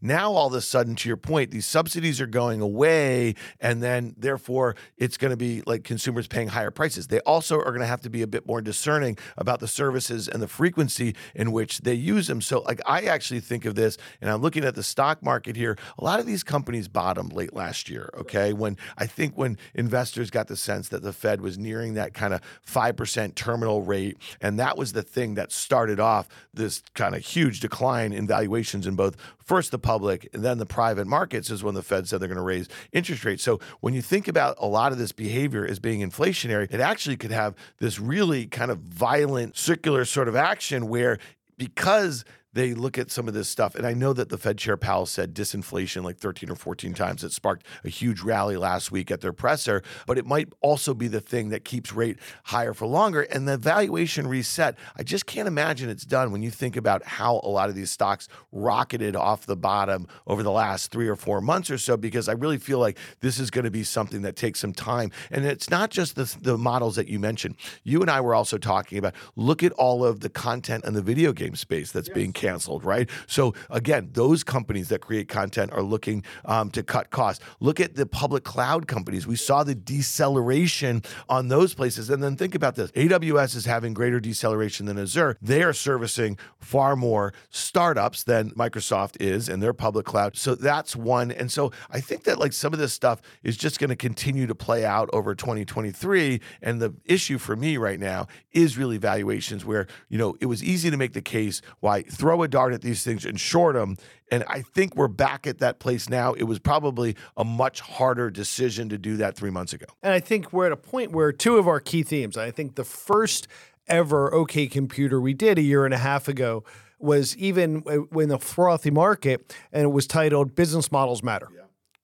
[0.00, 4.14] Now, all of a sudden, to your point, these subsidies are going away, and then
[4.16, 7.08] therefore it's going to be like consumers paying higher prices.
[7.08, 10.28] They also are going to have to be a bit more discerning about the services
[10.28, 12.40] and the frequency in which they use them.
[12.40, 15.76] So, like, I actually think of this, and I'm looking at the stock market here.
[15.98, 18.10] A lot of these companies bottomed late last year.
[18.16, 22.14] Okay, when I think when investors got the sense that the Fed was nearing that
[22.14, 26.82] kind of five percent terminal rate, and that was the thing that started off this
[26.94, 31.06] kind of huge decline in valuations in both first the public and then the private
[31.06, 33.42] markets is when the Fed said they're going to raise interest rates.
[33.42, 37.16] So when you think about a lot of this behavior as being inflationary, it actually
[37.16, 41.18] could have this really kind of violent circular sort of action where
[41.56, 43.74] because they look at some of this stuff.
[43.74, 47.24] And I know that the Fed Chair Powell said disinflation like 13 or 14 times.
[47.24, 51.08] It sparked a huge rally last week at their presser, but it might also be
[51.08, 53.22] the thing that keeps rate higher for longer.
[53.22, 57.40] And the valuation reset, I just can't imagine it's done when you think about how
[57.42, 61.40] a lot of these stocks rocketed off the bottom over the last three or four
[61.40, 64.36] months or so, because I really feel like this is going to be something that
[64.36, 65.10] takes some time.
[65.30, 67.56] And it's not just the, the models that you mentioned.
[67.82, 71.02] You and I were also talking about look at all of the content in the
[71.02, 72.14] video game space that's yes.
[72.14, 73.08] being canceled, right?
[73.26, 77.42] So again, those companies that create content are looking um, to cut costs.
[77.60, 79.26] Look at the public cloud companies.
[79.26, 82.10] We saw the deceleration on those places.
[82.10, 85.36] And then think about this AWS is having greater deceleration than Azure.
[85.40, 90.36] They are servicing far more startups than Microsoft is in their public cloud.
[90.36, 91.30] So that's one.
[91.30, 94.48] And so I think that like some of this stuff is just going to continue
[94.48, 96.40] to play out over 2023.
[96.60, 100.64] And the issue for me right now is really valuations where, you know, it was
[100.64, 103.96] easy to make the case why throw a dart at these things and short them.
[104.30, 106.32] And I think we're back at that place now.
[106.32, 109.86] It was probably a much harder decision to do that three months ago.
[110.02, 112.76] And I think we're at a point where two of our key themes, I think
[112.76, 113.46] the first
[113.88, 116.64] ever OK Computer we did a year and a half ago
[116.98, 117.82] was even
[118.16, 121.48] in the frothy market, and it was titled Business Models Matter.
[121.54, 121.62] Yeah.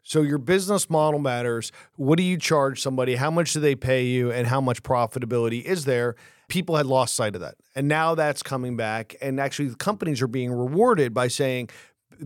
[0.08, 1.70] So your business model matters.
[1.96, 3.16] What do you charge somebody?
[3.16, 4.32] How much do they pay you?
[4.32, 6.16] And how much profitability is there?
[6.48, 7.56] People had lost sight of that.
[7.74, 9.14] And now that's coming back.
[9.20, 11.70] And actually, the companies are being rewarded by saying,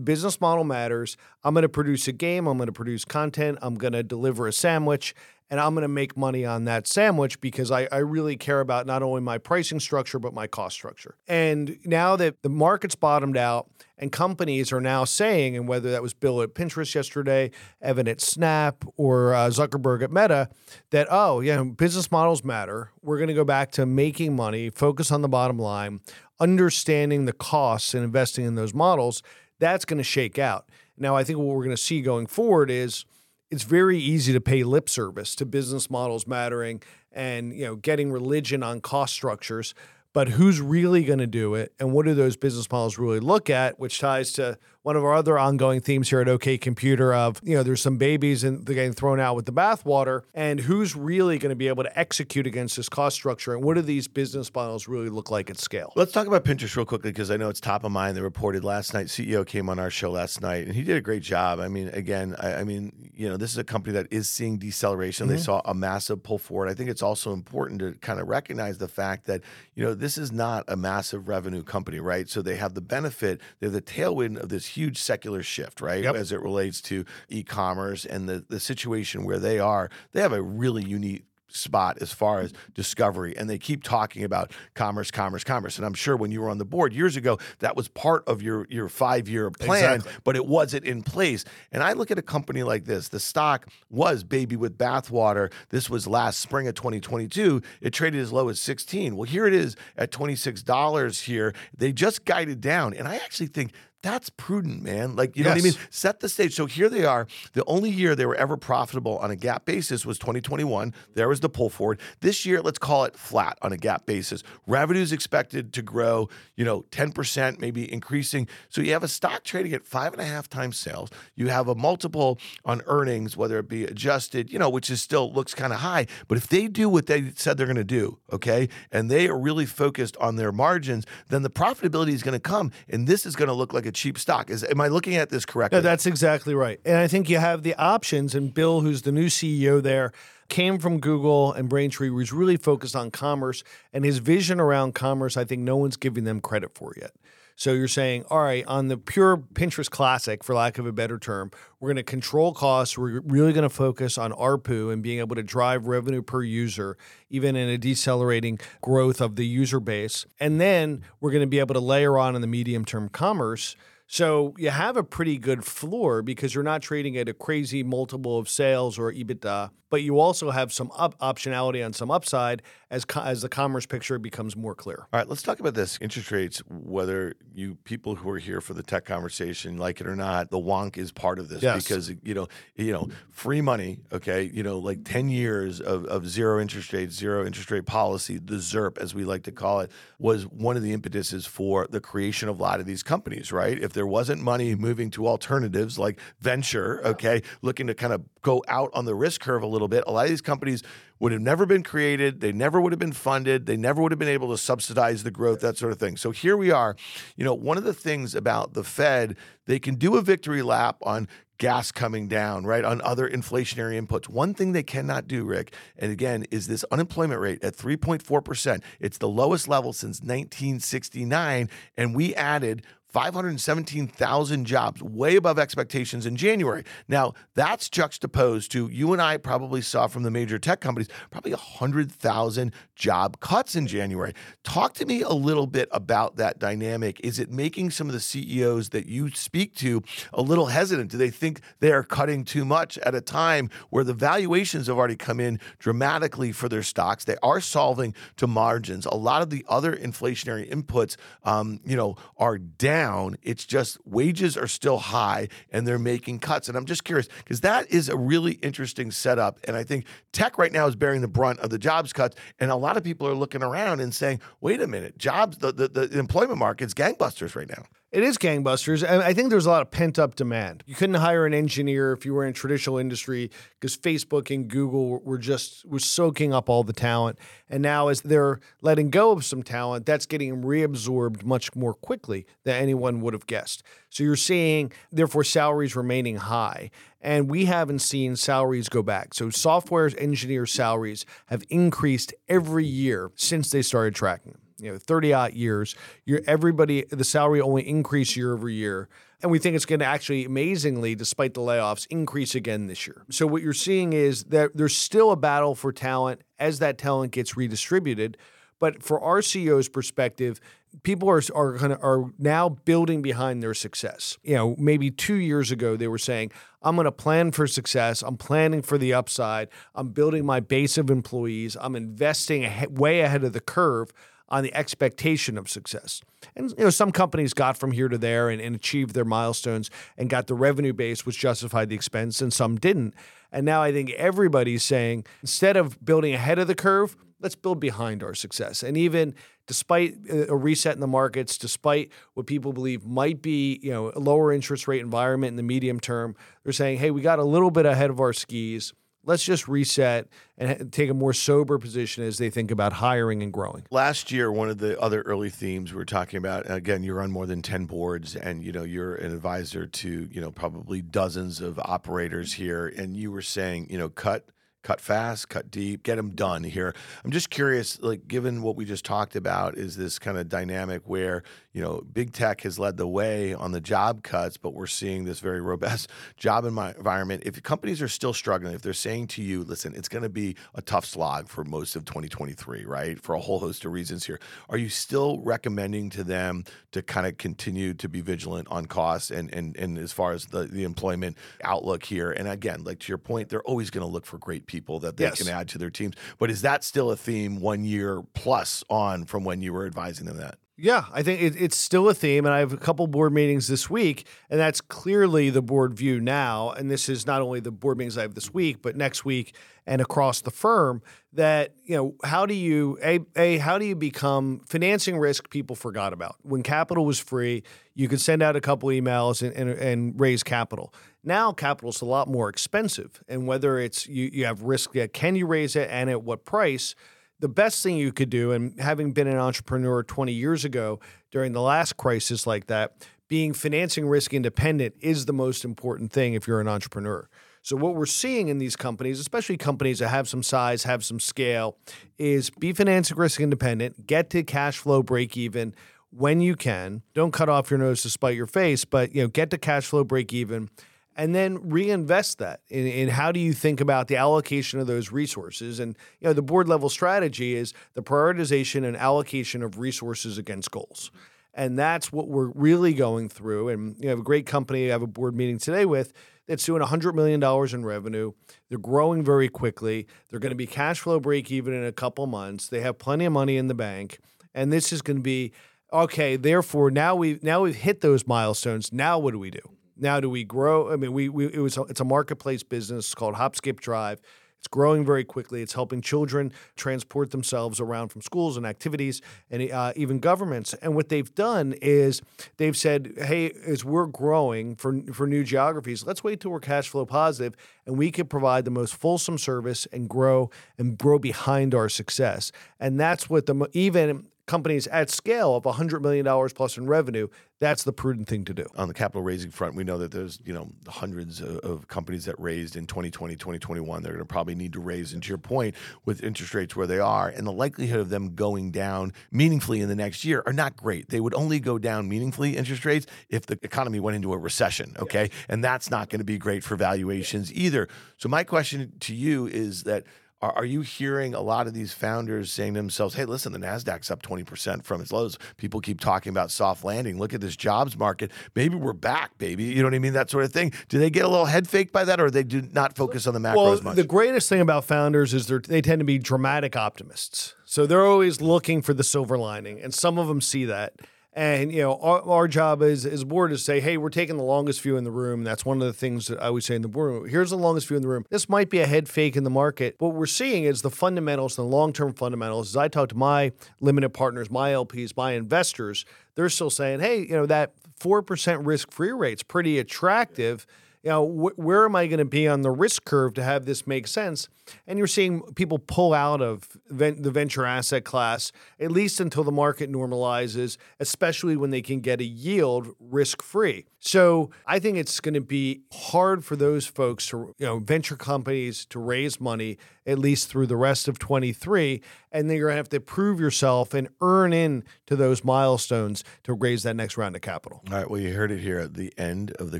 [0.03, 1.17] business model matters.
[1.43, 2.47] I'm going to produce a game.
[2.47, 3.59] I'm going to produce content.
[3.61, 5.13] I'm going to deliver a sandwich
[5.53, 8.87] and I'm going to make money on that sandwich because I, I really care about
[8.87, 11.15] not only my pricing structure, but my cost structure.
[11.27, 16.01] And now that the market's bottomed out and companies are now saying, and whether that
[16.01, 17.51] was Bill at Pinterest yesterday,
[17.83, 20.49] Evan at Snap, or uh, Zuckerberg at Meta,
[20.89, 22.89] that, oh, yeah, business models matter.
[23.03, 26.01] We're going to go back to making money, focus on the bottom line,
[26.39, 29.21] understanding the costs and investing in those models.
[29.63, 30.69] That's going to shake out.
[30.97, 33.05] Now, I think what we're going to see going forward is
[33.49, 38.11] it's very easy to pay lip service to business models mattering and you know getting
[38.11, 39.75] religion on cost structures
[40.11, 43.51] but who's really going to do it and what do those business models really look
[43.51, 47.39] at which ties to one of our other ongoing themes here at OK Computer of,
[47.41, 50.95] you know, there's some babies and they're getting thrown out with the bathwater, and who's
[50.95, 54.07] really going to be able to execute against this cost structure, and what do these
[54.07, 55.93] business models really look like at scale?
[55.95, 58.17] Let's talk about Pinterest real quickly because I know it's top of mind.
[58.17, 59.07] They reported last night.
[59.07, 61.59] CEO came on our show last night, and he did a great job.
[61.59, 64.57] I mean, again, I, I mean, you know, this is a company that is seeing
[64.57, 65.27] deceleration.
[65.27, 65.35] Mm-hmm.
[65.37, 66.67] They saw a massive pull forward.
[66.67, 69.41] I think it's also important to kind of recognize the fact that
[69.75, 72.27] you know this is not a massive revenue company, right?
[72.27, 76.03] So they have the benefit, they have the tailwind of this huge secular shift, right?
[76.03, 76.15] Yep.
[76.15, 80.41] As it relates to e-commerce and the the situation where they are, they have a
[80.41, 83.35] really unique spot as far as discovery.
[83.37, 85.77] And they keep talking about commerce, commerce, commerce.
[85.77, 88.41] And I'm sure when you were on the board years ago, that was part of
[88.41, 90.11] your your five year plan, exactly.
[90.23, 91.45] but it wasn't in place.
[91.71, 93.09] And I look at a company like this.
[93.09, 95.51] The stock was baby with bathwater.
[95.69, 97.61] This was last spring of 2022.
[97.81, 99.15] It traded as low as 16.
[99.15, 101.53] Well, here it is at $26 here.
[101.77, 103.73] They just guided down, and I actually think
[104.03, 105.15] that's prudent, man.
[105.15, 105.63] Like, you know yes.
[105.63, 105.87] what I mean?
[105.89, 106.53] Set the stage.
[106.53, 107.25] So here they are.
[107.53, 110.93] The only year they were ever profitable on a GAAP basis was 2021.
[111.15, 112.01] There was the pull forward.
[112.19, 114.43] This year, let's call it flat on a GAAP basis.
[114.67, 118.47] Revenues expected to grow, you know, 10%, maybe increasing.
[118.67, 121.09] So you have a stock trading at five and a half times sales.
[121.35, 125.31] You have a multiple on earnings, whether it be adjusted, you know, which is still
[125.31, 126.07] looks kind of high.
[126.27, 129.39] But if they do what they said they're going to do, okay, and they are
[129.39, 132.71] really focused on their margins, then the profitability is going to come.
[132.89, 134.49] And this is going to look like a cheap stock.
[134.49, 135.77] Is am I looking at this correctly?
[135.77, 136.79] No, that's exactly right.
[136.85, 138.35] And I think you have the options.
[138.35, 140.11] And Bill, who's the new CEO there,
[140.49, 143.63] came from Google and Braintree, was really focused on commerce.
[143.93, 147.11] And his vision around commerce, I think no one's giving them credit for yet.
[147.55, 151.19] So you're saying, all right, on the pure Pinterest classic, for lack of a better
[151.19, 152.97] term, we're going to control costs.
[152.97, 156.97] We're really going to focus on ARPU and being able to drive revenue per user,
[157.29, 160.25] even in a decelerating growth of the user base.
[160.39, 163.75] And then we're going to be able to layer on in the medium term commerce
[164.07, 168.37] so you have a pretty good floor because you're not trading at a crazy multiple
[168.37, 173.05] of sales or EBITDA, but you also have some up optionality on some upside as
[173.05, 175.05] co- as the commerce picture becomes more clear.
[175.13, 176.63] All right, let's talk about this interest rates.
[176.67, 180.57] Whether you people who are here for the tech conversation like it or not, the
[180.57, 181.83] wonk is part of this yes.
[181.83, 183.99] because you know you know free money.
[184.11, 188.39] Okay, you know like ten years of, of zero interest rates, zero interest rate policy,
[188.39, 192.01] the ZERP as we like to call it, was one of the impetuses for the
[192.01, 193.51] creation of a lot of these companies.
[193.51, 198.23] Right, if there wasn't money moving to alternatives like venture, okay, looking to kind of
[198.41, 200.83] go out on the risk curve a little bit, a lot of these companies
[201.19, 202.41] would have never been created.
[202.41, 203.65] They never would have been funded.
[203.65, 206.17] They never would have been able to subsidize the growth, that sort of thing.
[206.17, 206.95] So here we are.
[207.35, 210.97] You know, one of the things about the Fed, they can do a victory lap
[211.01, 211.27] on
[211.59, 212.83] gas coming down, right?
[212.83, 214.27] On other inflationary inputs.
[214.27, 218.81] One thing they cannot do, Rick, and again, is this unemployment rate at 3.4%.
[218.99, 221.69] It's the lowest level since 1969.
[221.95, 226.83] And we added 517,000 jobs, way above expectations in January.
[227.07, 231.51] Now, that's juxtaposed to you and I probably saw from the major tech companies probably
[231.51, 234.33] 100,000 job cuts in January.
[234.63, 237.19] Talk to me a little bit about that dynamic.
[237.23, 240.01] Is it making some of the CEOs that you speak to
[240.33, 241.11] a little hesitant?
[241.11, 244.97] Do they think they are cutting too much at a time where the valuations have
[244.97, 247.25] already come in dramatically for their stocks?
[247.25, 249.05] They are solving to margins.
[249.05, 253.02] A lot of the other inflationary inputs, um, you know, are down.
[253.41, 256.67] It's just wages are still high and they're making cuts.
[256.67, 259.59] And I'm just curious because that is a really interesting setup.
[259.65, 262.35] And I think tech right now is bearing the brunt of the jobs cuts.
[262.59, 265.71] And a lot of people are looking around and saying, wait a minute, jobs, the,
[265.71, 267.83] the, the employment market's gangbusters right now.
[268.13, 269.01] It is gangbusters.
[269.01, 270.83] And I think there's a lot of pent up demand.
[270.85, 273.49] You couldn't hire an engineer if you were in traditional industry
[273.79, 277.39] because Facebook and Google were just were soaking up all the talent.
[277.71, 282.45] And now as they're letting go of some talent, that's getting reabsorbed much more quickly
[282.65, 283.81] than anyone would have guessed.
[284.09, 286.91] So you're seeing therefore salaries remaining high.
[287.19, 289.33] And we haven't seen salaries go back.
[289.33, 294.97] So software engineer salaries have increased every year since they started tracking them you know
[294.97, 295.95] 30 odd years
[296.25, 299.09] you're everybody the salary only increase year over year
[299.41, 303.23] and we think it's going to actually amazingly despite the layoffs increase again this year
[303.29, 307.31] so what you're seeing is that there's still a battle for talent as that talent
[307.31, 308.37] gets redistributed
[308.83, 310.59] but for our CEO's perspective,
[311.03, 314.37] people are are gonna, are now building behind their success.
[314.43, 316.51] You know, maybe two years ago they were saying,
[316.81, 318.21] "I'm going to plan for success.
[318.21, 319.69] I'm planning for the upside.
[319.95, 321.77] I'm building my base of employees.
[321.79, 324.11] I'm investing way ahead of the curve."
[324.49, 326.21] On the expectation of success.
[326.55, 329.89] And you know, some companies got from here to there and, and achieved their milestones
[330.17, 333.13] and got the revenue base which justified the expense, and some didn't.
[333.51, 337.79] And now I think everybody's saying instead of building ahead of the curve, let's build
[337.79, 338.83] behind our success.
[338.83, 339.35] And even
[339.67, 344.11] despite uh, a reset in the markets, despite what people believe might be, you know,
[344.15, 347.43] a lower interest rate environment in the medium term, they're saying, hey, we got a
[347.43, 348.93] little bit ahead of our skis
[349.25, 353.51] let's just reset and take a more sober position as they think about hiring and
[353.51, 353.85] growing.
[353.91, 357.31] Last year, one of the other early themes we were talking about, again, you're on
[357.31, 361.61] more than 10 boards and, you know, you're an advisor to, you know, probably dozens
[361.61, 362.87] of operators here.
[362.87, 364.45] And you were saying, you know, cut–
[364.83, 366.93] cut fast, cut deep, get them done here.
[367.23, 371.03] I'm just curious, like, given what we just talked about, is this kind of dynamic
[371.05, 371.43] where,
[371.73, 375.23] you know, big tech has led the way on the job cuts, but we're seeing
[375.23, 377.43] this very robust job environment.
[377.45, 380.55] If companies are still struggling, if they're saying to you, listen, it's going to be
[380.75, 383.19] a tough slog for most of 2023, right?
[383.19, 387.25] For a whole host of reasons here, are you still recommending to them to kind
[387.25, 390.83] of continue to be vigilant on costs and, and, and as far as the, the
[390.83, 392.31] employment outlook here?
[392.31, 395.17] And again, like to your point, they're always going to look for great people that
[395.17, 395.41] they yes.
[395.41, 396.13] can add to their teams.
[396.37, 400.27] But is that still a theme one year plus on from when you were advising
[400.27, 400.59] them that?
[400.75, 403.67] Yeah, I think it, it's still a theme, and I have a couple board meetings
[403.67, 406.71] this week, and that's clearly the board view now.
[406.71, 409.55] And this is not only the board meetings I have this week, but next week
[409.85, 411.03] and across the firm.
[411.33, 415.51] That you know, how do you a a how do you become financing risk?
[415.51, 417.61] People forgot about when capital was free,
[417.93, 420.91] you could send out a couple emails and, and, and raise capital.
[421.23, 425.13] Now capital is a lot more expensive, and whether it's you you have risk that
[425.13, 426.95] can you raise it and at what price
[427.43, 431.51] the best thing you could do, and having been an entrepreneur 20 years ago during
[431.51, 436.47] the last crisis like that, being financing risk independent is the most important thing if
[436.47, 437.27] you're an entrepreneur.
[437.61, 441.19] So, what we're seeing in these companies, especially companies that have some size, have some
[441.19, 441.75] scale,
[442.17, 445.75] is be financing risk independent, get to cash flow break even
[446.11, 447.01] when you can.
[447.13, 449.85] Don't cut off your nose to spite your face, but you know, get to cash
[449.85, 450.69] flow break even
[451.15, 455.11] and then reinvest that in, in, how do you think about the allocation of those
[455.11, 455.79] resources?
[455.79, 460.71] And you know the board level strategy is the prioritization and allocation of resources against
[460.71, 461.11] goals.
[461.53, 463.69] And that's what we're really going through.
[463.69, 466.13] And you have a great company i have a board meeting today with
[466.47, 467.41] that's doing $100 million
[467.73, 468.33] in revenue.
[468.67, 470.07] They're growing very quickly.
[470.29, 472.67] They're going to be cash flow break even in a couple months.
[472.67, 474.19] They have plenty of money in the bank.
[474.53, 475.51] And this is going to be
[475.91, 478.91] okay therefore now we've now we've hit those milestones.
[478.91, 479.61] Now what do we do
[479.97, 480.91] now do we grow?
[480.91, 484.19] I mean, we, we it was it's a marketplace business called HopSkipDrive.
[484.63, 485.61] It's growing very quickly.
[485.61, 489.21] It's helping children transport themselves around from schools and activities,
[489.51, 490.73] and uh, even governments.
[490.75, 492.21] And what they've done is
[492.55, 496.87] they've said, "Hey, as we're growing for for new geographies, let's wait till we're cash
[496.87, 501.75] flow positive, and we can provide the most fulsome service and grow and grow behind
[501.75, 506.87] our success." And that's what the even companies at scale of $100 million plus in
[506.87, 507.27] revenue,
[507.59, 508.65] that's the prudent thing to do.
[508.75, 512.25] On the capital raising front, we know that there's, you know, hundreds of, of companies
[512.25, 514.03] that raised in 2020, 2021.
[514.03, 515.13] They're going to probably need to raise.
[515.13, 518.35] And to your point, with interest rates where they are, and the likelihood of them
[518.35, 521.07] going down meaningfully in the next year are not great.
[521.07, 524.95] They would only go down meaningfully interest rates if the economy went into a recession.
[524.99, 525.29] Okay.
[525.47, 527.87] And that's not going to be great for valuations either.
[528.17, 530.03] So my question to you is that
[530.43, 533.59] are, are you hearing a lot of these founders saying to themselves, hey, listen, the
[533.59, 535.37] NASDAQ's up 20% from its lows.
[535.55, 537.17] People keep talking about soft landing.
[537.17, 538.29] Look at this jobs market.
[538.53, 539.63] Maybe we're back, baby.
[539.63, 540.11] You know what I mean?
[540.11, 540.73] That sort of thing.
[540.89, 543.33] Do they get a little head faked by that or they do not focus on
[543.33, 543.95] the macro well, as much?
[543.95, 547.55] The greatest thing about founders is they tend to be dramatic optimists.
[547.63, 550.93] So they're always looking for the silver lining, and some of them see that.
[551.35, 554.37] And you know, our, our job as as board is to say, hey, we're taking
[554.37, 555.43] the longest view in the room.
[555.43, 557.27] That's one of the things that I always say in the boardroom.
[557.27, 558.23] Here's the longest view in the room.
[558.29, 559.95] This might be a head fake in the market.
[559.97, 562.69] What we're seeing is the fundamentals, the long term fundamentals.
[562.69, 566.05] As I talk to my limited partners, my LPs, my investors,
[566.35, 570.67] they're still saying, hey, you know, that four percent risk free rate's pretty attractive
[571.03, 573.65] you know, wh- where am I going to be on the risk curve to have
[573.65, 574.47] this make sense?
[574.87, 579.51] And you're seeing people pull out of the venture asset class, at least until the
[579.51, 583.85] market normalizes, especially when they can get a yield risk free.
[583.99, 588.17] So I think it's going to be hard for those folks to, you know, venture
[588.17, 592.01] companies to raise money at least through the rest of 23.
[592.31, 596.23] And then you're going to have to prove yourself and earn in to those milestones
[596.43, 597.81] to raise that next round of capital.
[597.89, 598.09] All right.
[598.09, 599.79] Well, you heard it here at the end of the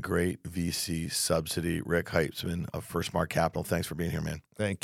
[0.00, 1.82] great VC subsidy.
[1.82, 3.64] Rick Heitzmann of FirstMark Capital.
[3.64, 4.40] Thanks for being here, man.
[4.56, 4.83] Thank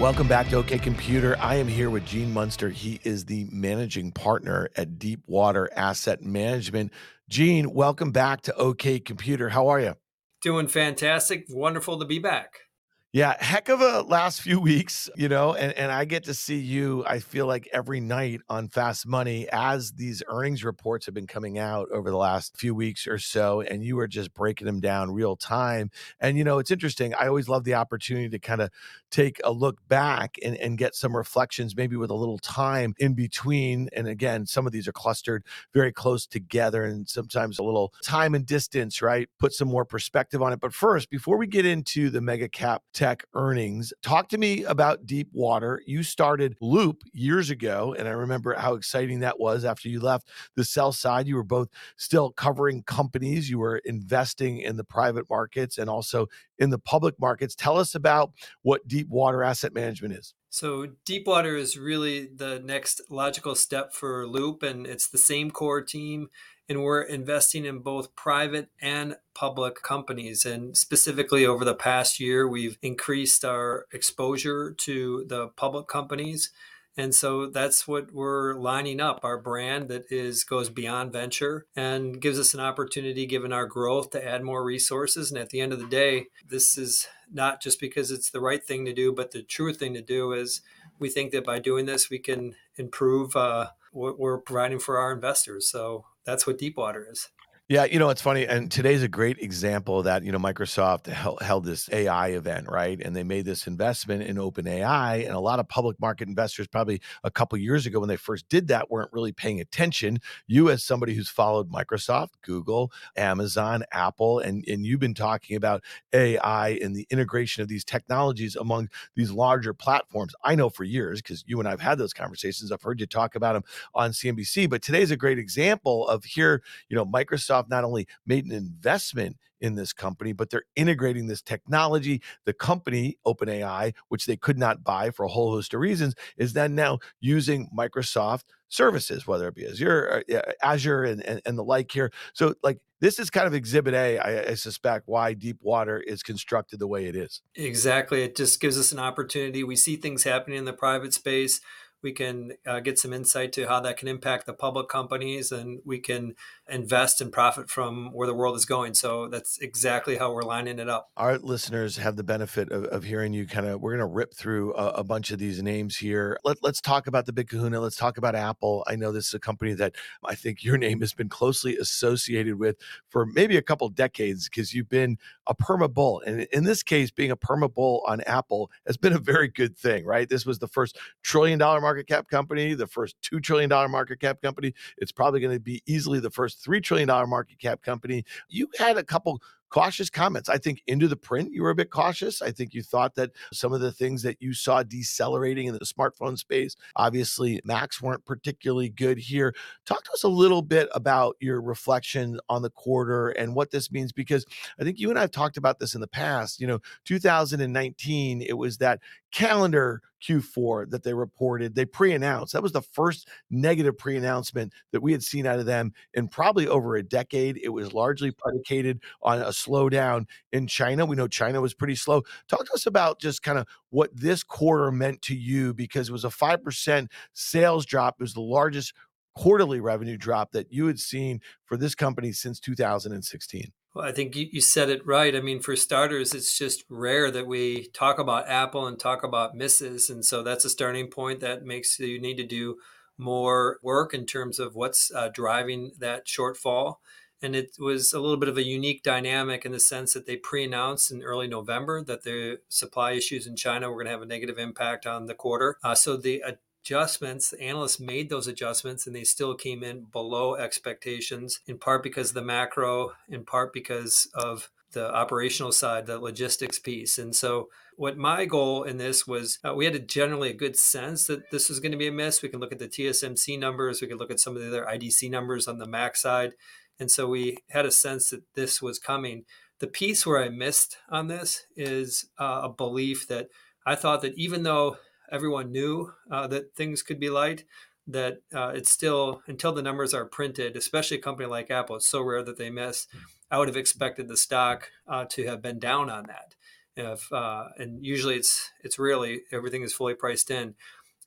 [0.00, 1.36] Welcome back to OK Computer.
[1.38, 2.70] I am here with Gene Munster.
[2.70, 6.92] He is the managing partner at Deepwater Asset Management.
[7.28, 9.48] Gene, welcome back to OK Computer.
[9.48, 9.94] How are you?
[10.42, 11.46] Doing fantastic.
[11.48, 12.67] Wonderful to be back.
[13.12, 16.58] Yeah, heck of a last few weeks, you know, and, and I get to see
[16.58, 21.26] you, I feel like every night on Fast Money as these earnings reports have been
[21.26, 24.80] coming out over the last few weeks or so, and you are just breaking them
[24.80, 25.90] down real time.
[26.20, 27.14] And, you know, it's interesting.
[27.14, 28.70] I always love the opportunity to kind of
[29.10, 33.14] take a look back and, and get some reflections, maybe with a little time in
[33.14, 33.88] between.
[33.92, 38.34] And again, some of these are clustered very close together and sometimes a little time
[38.34, 39.28] and distance, right?
[39.38, 40.60] Put some more perspective on it.
[40.60, 43.92] But first, before we get into the mega cap tech earnings.
[44.02, 45.80] Talk to me about Deepwater.
[45.86, 50.28] You started Loup years ago, and I remember how exciting that was after you left
[50.56, 51.28] the sell side.
[51.28, 56.26] You were both still covering companies, you were investing in the private markets and also
[56.58, 57.54] in the public markets.
[57.54, 58.32] Tell us about
[58.62, 60.34] what Deep Water Asset Management is.
[60.50, 65.82] So, Deepwater is really the next logical step for Loup, and it's the same core
[65.82, 66.28] team
[66.68, 70.44] and we're investing in both private and public companies.
[70.44, 76.50] And specifically over the past year, we've increased our exposure to the public companies.
[76.98, 82.20] And so that's what we're lining up our brand that is goes beyond venture and
[82.20, 85.72] gives us an opportunity given our growth to add more resources and at the end
[85.72, 89.30] of the day this is not just because it's the right thing to do but
[89.30, 90.60] the true thing to do is
[90.98, 95.12] we think that by doing this we can improve uh, what we're providing for our
[95.12, 97.30] investors so that's what Deepwater is.
[97.70, 98.46] Yeah, you know, it's funny.
[98.46, 102.98] And today's a great example that, you know, Microsoft held, held, this AI event, right?
[102.98, 105.26] And they made this investment in OpenAI.
[105.26, 108.48] And a lot of public market investors, probably a couple years ago when they first
[108.48, 110.18] did that, weren't really paying attention.
[110.46, 115.84] You, as somebody who's followed Microsoft, Google, Amazon, Apple, and, and you've been talking about
[116.14, 120.32] AI and the integration of these technologies among these larger platforms.
[120.42, 123.34] I know for years, because you and I've had those conversations, I've heard you talk
[123.34, 123.64] about them
[123.94, 124.66] on CNBC.
[124.70, 128.52] But today's a great example of here, you know, Microsoft Microsoft not only made an
[128.52, 132.22] investment in this company, but they're integrating this technology.
[132.44, 136.52] The company, OpenAI, which they could not buy for a whole host of reasons, is
[136.52, 141.64] then now using Microsoft services, whether it be Azure, uh, Azure, and, and, and the
[141.64, 142.12] like here.
[142.34, 146.80] So, like, this is kind of Exhibit A, I, I suspect, why Deepwater is constructed
[146.80, 147.42] the way it is.
[147.54, 148.22] Exactly.
[148.22, 149.62] It just gives us an opportunity.
[149.62, 151.60] We see things happening in the private space
[152.02, 155.80] we can uh, get some insight to how that can impact the public companies and
[155.84, 156.34] we can
[156.68, 158.94] invest and profit from where the world is going.
[158.94, 161.10] So that's exactly how we're lining it up.
[161.16, 164.34] Our listeners have the benefit of, of hearing you kind of we're going to rip
[164.34, 166.38] through a, a, bunch of these names here.
[166.44, 167.80] Let, let's talk about the big kahuna.
[167.80, 168.84] Let's talk about apple.
[168.86, 169.94] I know this is a company that
[170.24, 172.76] i think your name has been closely associated with
[173.08, 176.22] for maybe a couple decades because you've been a perma bull.
[176.26, 179.76] And in this case being a perma bull on apple has been a very good
[179.76, 180.28] thing right?
[180.28, 184.40] This was the first trillion dollar market cap company, the first $2 trillion market cap
[184.42, 184.74] company.
[184.98, 188.24] It's probably going to be easily the first $3 trillion market cap company.
[188.48, 189.40] You had a couple
[189.70, 190.48] cautious comments.
[190.48, 192.42] I think into the print, you were a bit cautious.
[192.42, 195.80] I think you thought that some of the things that you saw decelerating in the
[195.80, 199.54] smartphone space, obviously, Macs weren't particularly good here.
[199.86, 203.90] Talk to us a little bit about your reflection on the quarter and what this
[203.92, 204.44] means, because
[204.80, 206.60] I think you and I have talked about this in the past.
[206.60, 209.00] You know, 2019, it was that
[209.32, 211.74] calendar Q4 that they reported.
[211.74, 212.52] They pre announced.
[212.52, 216.28] That was the first negative pre announcement that we had seen out of them in
[216.28, 217.58] probably over a decade.
[217.62, 221.06] It was largely predicated on a slowdown in China.
[221.06, 222.22] We know China was pretty slow.
[222.48, 226.12] Talk to us about just kind of what this quarter meant to you because it
[226.12, 228.16] was a 5% sales drop.
[228.18, 228.92] It was the largest
[229.34, 233.72] quarterly revenue drop that you had seen for this company since 2016.
[233.94, 235.34] Well, I think you, said it right.
[235.34, 239.54] I mean, for starters, it's just rare that we talk about Apple and talk about
[239.54, 240.10] misses.
[240.10, 242.76] And so that's a starting point that makes you need to do
[243.16, 246.96] more work in terms of what's uh, driving that shortfall.
[247.40, 250.36] And it was a little bit of a unique dynamic in the sense that they
[250.36, 254.22] pre announced in early November that the supply issues in China were going to have
[254.22, 255.76] a negative impact on the quarter.
[255.84, 256.42] Uh, so the
[256.88, 257.52] adjustments.
[257.54, 262.34] Analysts made those adjustments and they still came in below expectations, in part because of
[262.34, 267.18] the macro, in part because of the operational side, the logistics piece.
[267.18, 270.76] And so, what my goal in this was, uh, we had a generally a good
[270.76, 272.42] sense that this was going to be a miss.
[272.42, 274.86] We can look at the TSMC numbers, we can look at some of the other
[274.86, 276.52] IDC numbers on the Mac side.
[277.00, 279.44] And so, we had a sense that this was coming.
[279.78, 283.48] The piece where I missed on this is uh, a belief that
[283.86, 284.98] I thought that even though
[285.30, 287.64] everyone knew uh, that things could be light
[288.06, 292.08] that uh, it's still until the numbers are printed especially a company like apple it's
[292.08, 293.06] so rare that they miss
[293.50, 296.54] i would have expected the stock uh, to have been down on that
[296.96, 300.74] if uh, and usually it's it's really everything is fully priced in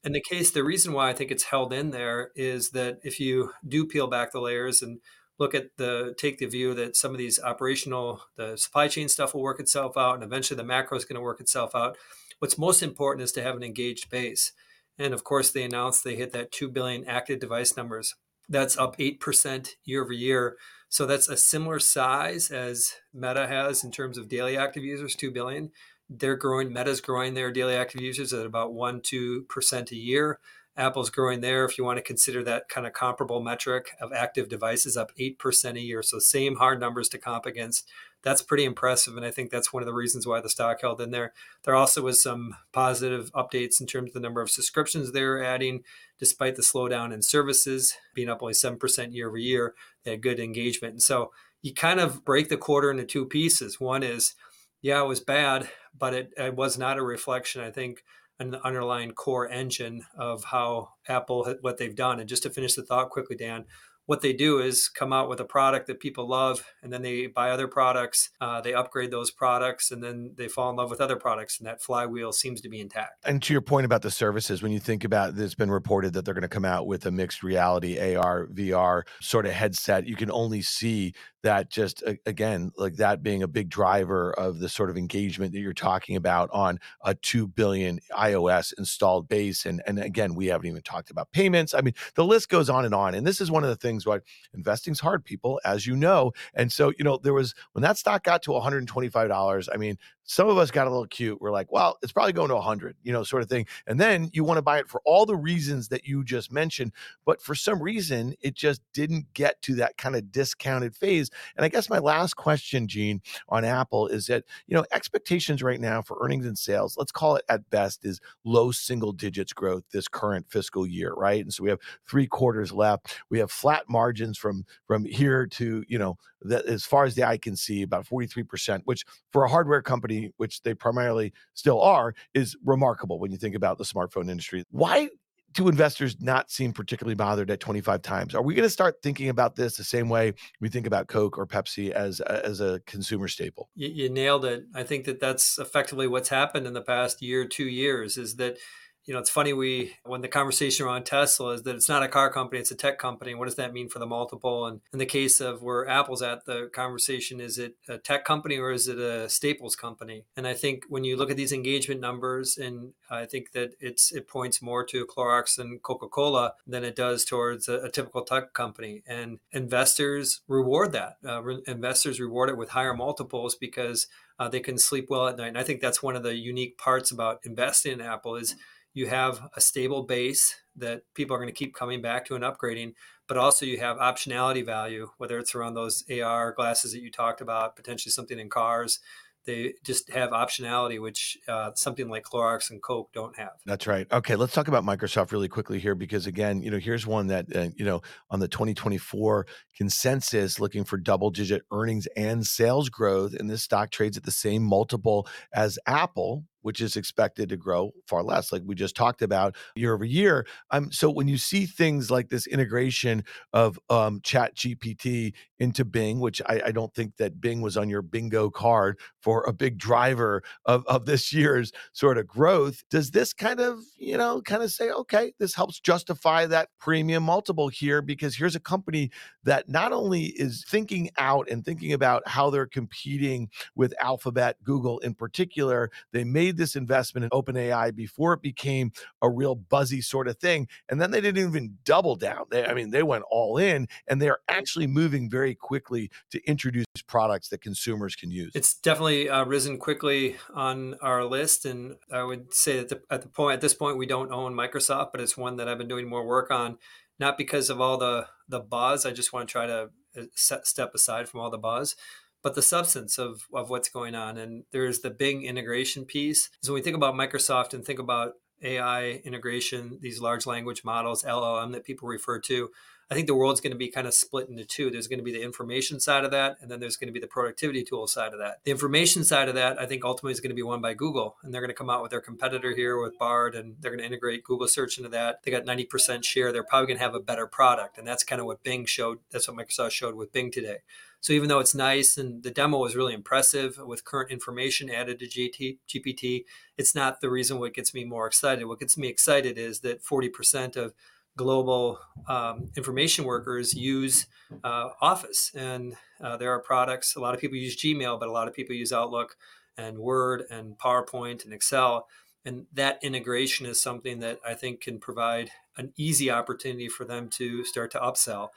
[0.04, 3.20] in the case the reason why i think it's held in there is that if
[3.20, 5.00] you do peel back the layers and
[5.42, 9.34] look at the take the view that some of these operational the supply chain stuff
[9.34, 11.98] will work itself out and eventually the macro is going to work itself out
[12.42, 14.52] What's most important is to have an engaged base.
[14.98, 18.16] And of course, they announced they hit that 2 billion active device numbers.
[18.50, 20.58] That's up 8% year over year.
[20.90, 25.30] So that's a similar size as Meta has in terms of daily active users, 2
[25.30, 25.70] billion.
[26.10, 30.40] They're growing, Meta's growing their daily active users at about 1 2% a year.
[30.78, 31.66] Apple's growing there.
[31.66, 35.76] If you want to consider that kind of comparable metric of active devices, up 8%
[35.76, 36.02] a year.
[36.02, 37.90] So, same hard numbers to comp against.
[38.24, 39.18] That's pretty impressive.
[39.18, 41.34] And I think that's one of the reasons why the stock held in there.
[41.64, 45.84] There also was some positive updates in terms of the number of subscriptions they're adding,
[46.20, 49.74] despite the slowdown in services being up only 7% year over year.
[50.04, 50.94] They had good engagement.
[50.94, 53.80] And so, you kind of break the quarter into two pieces.
[53.80, 54.36] One is,
[54.82, 58.04] yeah, it was bad, but it, it was not a reflection, I think,
[58.42, 62.20] an underlying core engine of how Apple what they've done.
[62.20, 63.66] And just to finish the thought quickly, Dan,
[64.12, 67.28] what they do is come out with a product that people love and then they
[67.28, 71.00] buy other products uh, they upgrade those products and then they fall in love with
[71.00, 73.24] other products and that flywheel seems to be intact.
[73.24, 76.26] And to your point about the services when you think about it's been reported that
[76.26, 80.06] they're going to come out with a mixed reality ar vr sort of headset.
[80.06, 84.70] You can only see that just again like that being a big driver of the
[84.70, 89.66] sort of engagement that you're talking about on a 2 billion ios installed base.
[89.66, 91.74] And and again we haven't even talked about payments.
[91.74, 93.16] I mean the list goes on and on.
[93.16, 94.20] And this is one of the things why
[94.54, 96.32] investing's hard people as you know.
[96.54, 99.98] And so you know there was when that stock got to 125 dollars i mean
[100.24, 101.42] some of us got a little cute.
[101.42, 103.66] We're like, well, it's probably going to 100, you know, sort of thing.
[103.88, 106.94] And then you want to buy it for all the reasons that you just mentioned.
[107.26, 111.30] But for some reason, it just didn't get to that kind of discounted phase.
[111.56, 115.80] And I guess my last question, Gene, on Apple is that, you know, expectations right
[115.80, 119.84] now for earnings and sales, let's call it at best, is low single digits growth
[119.92, 121.42] this current fiscal year, right?
[121.42, 123.18] And so we have three quarters left.
[123.30, 127.24] We have flat margins from from here to, you know, that as far as the
[127.24, 132.14] eye can see, about 43%, which for a hardware company, which they primarily still are,
[132.34, 134.64] is remarkable when you think about the smartphone industry.
[134.72, 135.10] Why
[135.54, 138.36] do investors not seem particularly bothered at 25 times?
[138.36, 141.38] Are we going to start thinking about this the same way we think about Coke
[141.38, 143.70] or Pepsi as uh, as a consumer staple?
[143.76, 144.64] You, you nailed it.
[144.74, 148.58] I think that that's effectively what's happened in the past year, two years, is that
[149.06, 152.08] you know, it's funny we when the conversation around Tesla is that it's not a
[152.08, 153.34] car company, it's a tech company.
[153.34, 154.66] What does that mean for the multiple?
[154.66, 158.58] And in the case of where Apple's at, the conversation is it a tech company
[158.58, 160.26] or is it a staples company?
[160.38, 164.12] And I think when you look at these engagement numbers, and I think that it's
[164.12, 168.54] it points more to Clorox and Coca-Cola than it does towards a, a typical tech
[168.54, 169.04] company.
[169.08, 171.18] And investors reward that.
[171.26, 174.08] Uh, re- investors reward it with higher multiples because
[174.40, 175.50] uh, they can sleep well at night.
[175.50, 178.56] And I think that's one of the unique parts about investing in Apple is
[178.94, 182.44] you have a stable base that people are going to keep coming back to and
[182.44, 182.94] upgrading,
[183.28, 187.42] but also you have optionality value, whether it's around those AR glasses that you talked
[187.42, 189.00] about, potentially something in cars
[189.46, 193.54] they just have optionality, which uh, something like Clorox and Coke don't have.
[193.66, 194.06] That's right.
[194.12, 197.46] Okay, let's talk about Microsoft really quickly here because again, you know, here's one that
[197.56, 203.50] uh, you know on the 2024 consensus, looking for double-digit earnings and sales growth, and
[203.50, 208.24] this stock trades at the same multiple as Apple, which is expected to grow far
[208.24, 210.46] less, like we just talked about year over year.
[210.72, 216.42] Um, so when you see things like this integration of um, ChatGPT into Bing, which
[216.48, 220.42] I, I, don't think that Bing was on your bingo card for a big driver
[220.66, 224.72] of, of this year's sort of growth, does this kind of, you know, kind of
[224.72, 229.12] say, okay, this helps justify that premium multiple here because here's a company
[229.44, 234.98] that not only is thinking out and thinking about how they're competing with Alphabet, Google
[235.00, 238.92] in particular, they made made this investment in OpenAI before it became
[239.22, 240.68] a real buzzy sort of thing.
[240.90, 242.46] And then they didn't even double down.
[242.50, 246.86] They, I mean, they went all in and they're actually moving very quickly to introduce
[247.08, 248.52] products that consumers can use.
[248.54, 251.66] It's definitely uh, risen quickly on our list.
[251.66, 254.54] And I would say that the, at the point, at this point, we don't own
[254.54, 256.78] Microsoft, but it's one that I've been doing more work on,
[257.18, 259.06] not because of all the, the buzz.
[259.06, 261.96] I just want to try to uh, set, step aside from all the buzz
[262.42, 264.38] but the substance of, of what's going on.
[264.38, 266.50] And there's the Bing integration piece.
[266.62, 268.34] So when we think about Microsoft and think about
[268.64, 272.70] AI integration, these large language models, LLM that people refer to,
[273.12, 274.90] I think the world's going to be kind of split into two.
[274.90, 277.20] There's going to be the information side of that, and then there's going to be
[277.20, 278.60] the productivity tool side of that.
[278.64, 281.36] The information side of that, I think ultimately is going to be won by Google,
[281.44, 284.00] and they're going to come out with their competitor here with Bard, and they're going
[284.00, 285.44] to integrate Google search into that.
[285.44, 286.54] They got 90% share.
[286.54, 289.20] They're probably going to have a better product, and that's kind of what Bing showed.
[289.30, 290.78] That's what Microsoft showed with Bing today.
[291.22, 295.20] So even though it's nice and the demo was really impressive with current information added
[295.20, 296.46] to GT, GPT,
[296.78, 298.66] it's not the reason what gets me more excited.
[298.66, 300.94] What gets me excited is that 40% of
[301.38, 304.26] global um, information workers use
[304.64, 307.16] uh, Office, and uh, there are products.
[307.16, 309.38] A lot of people use Gmail, but a lot of people use Outlook
[309.78, 312.08] and Word and PowerPoint and Excel.
[312.44, 317.30] And that integration is something that I think can provide an easy opportunity for them
[317.30, 318.50] to start to upsell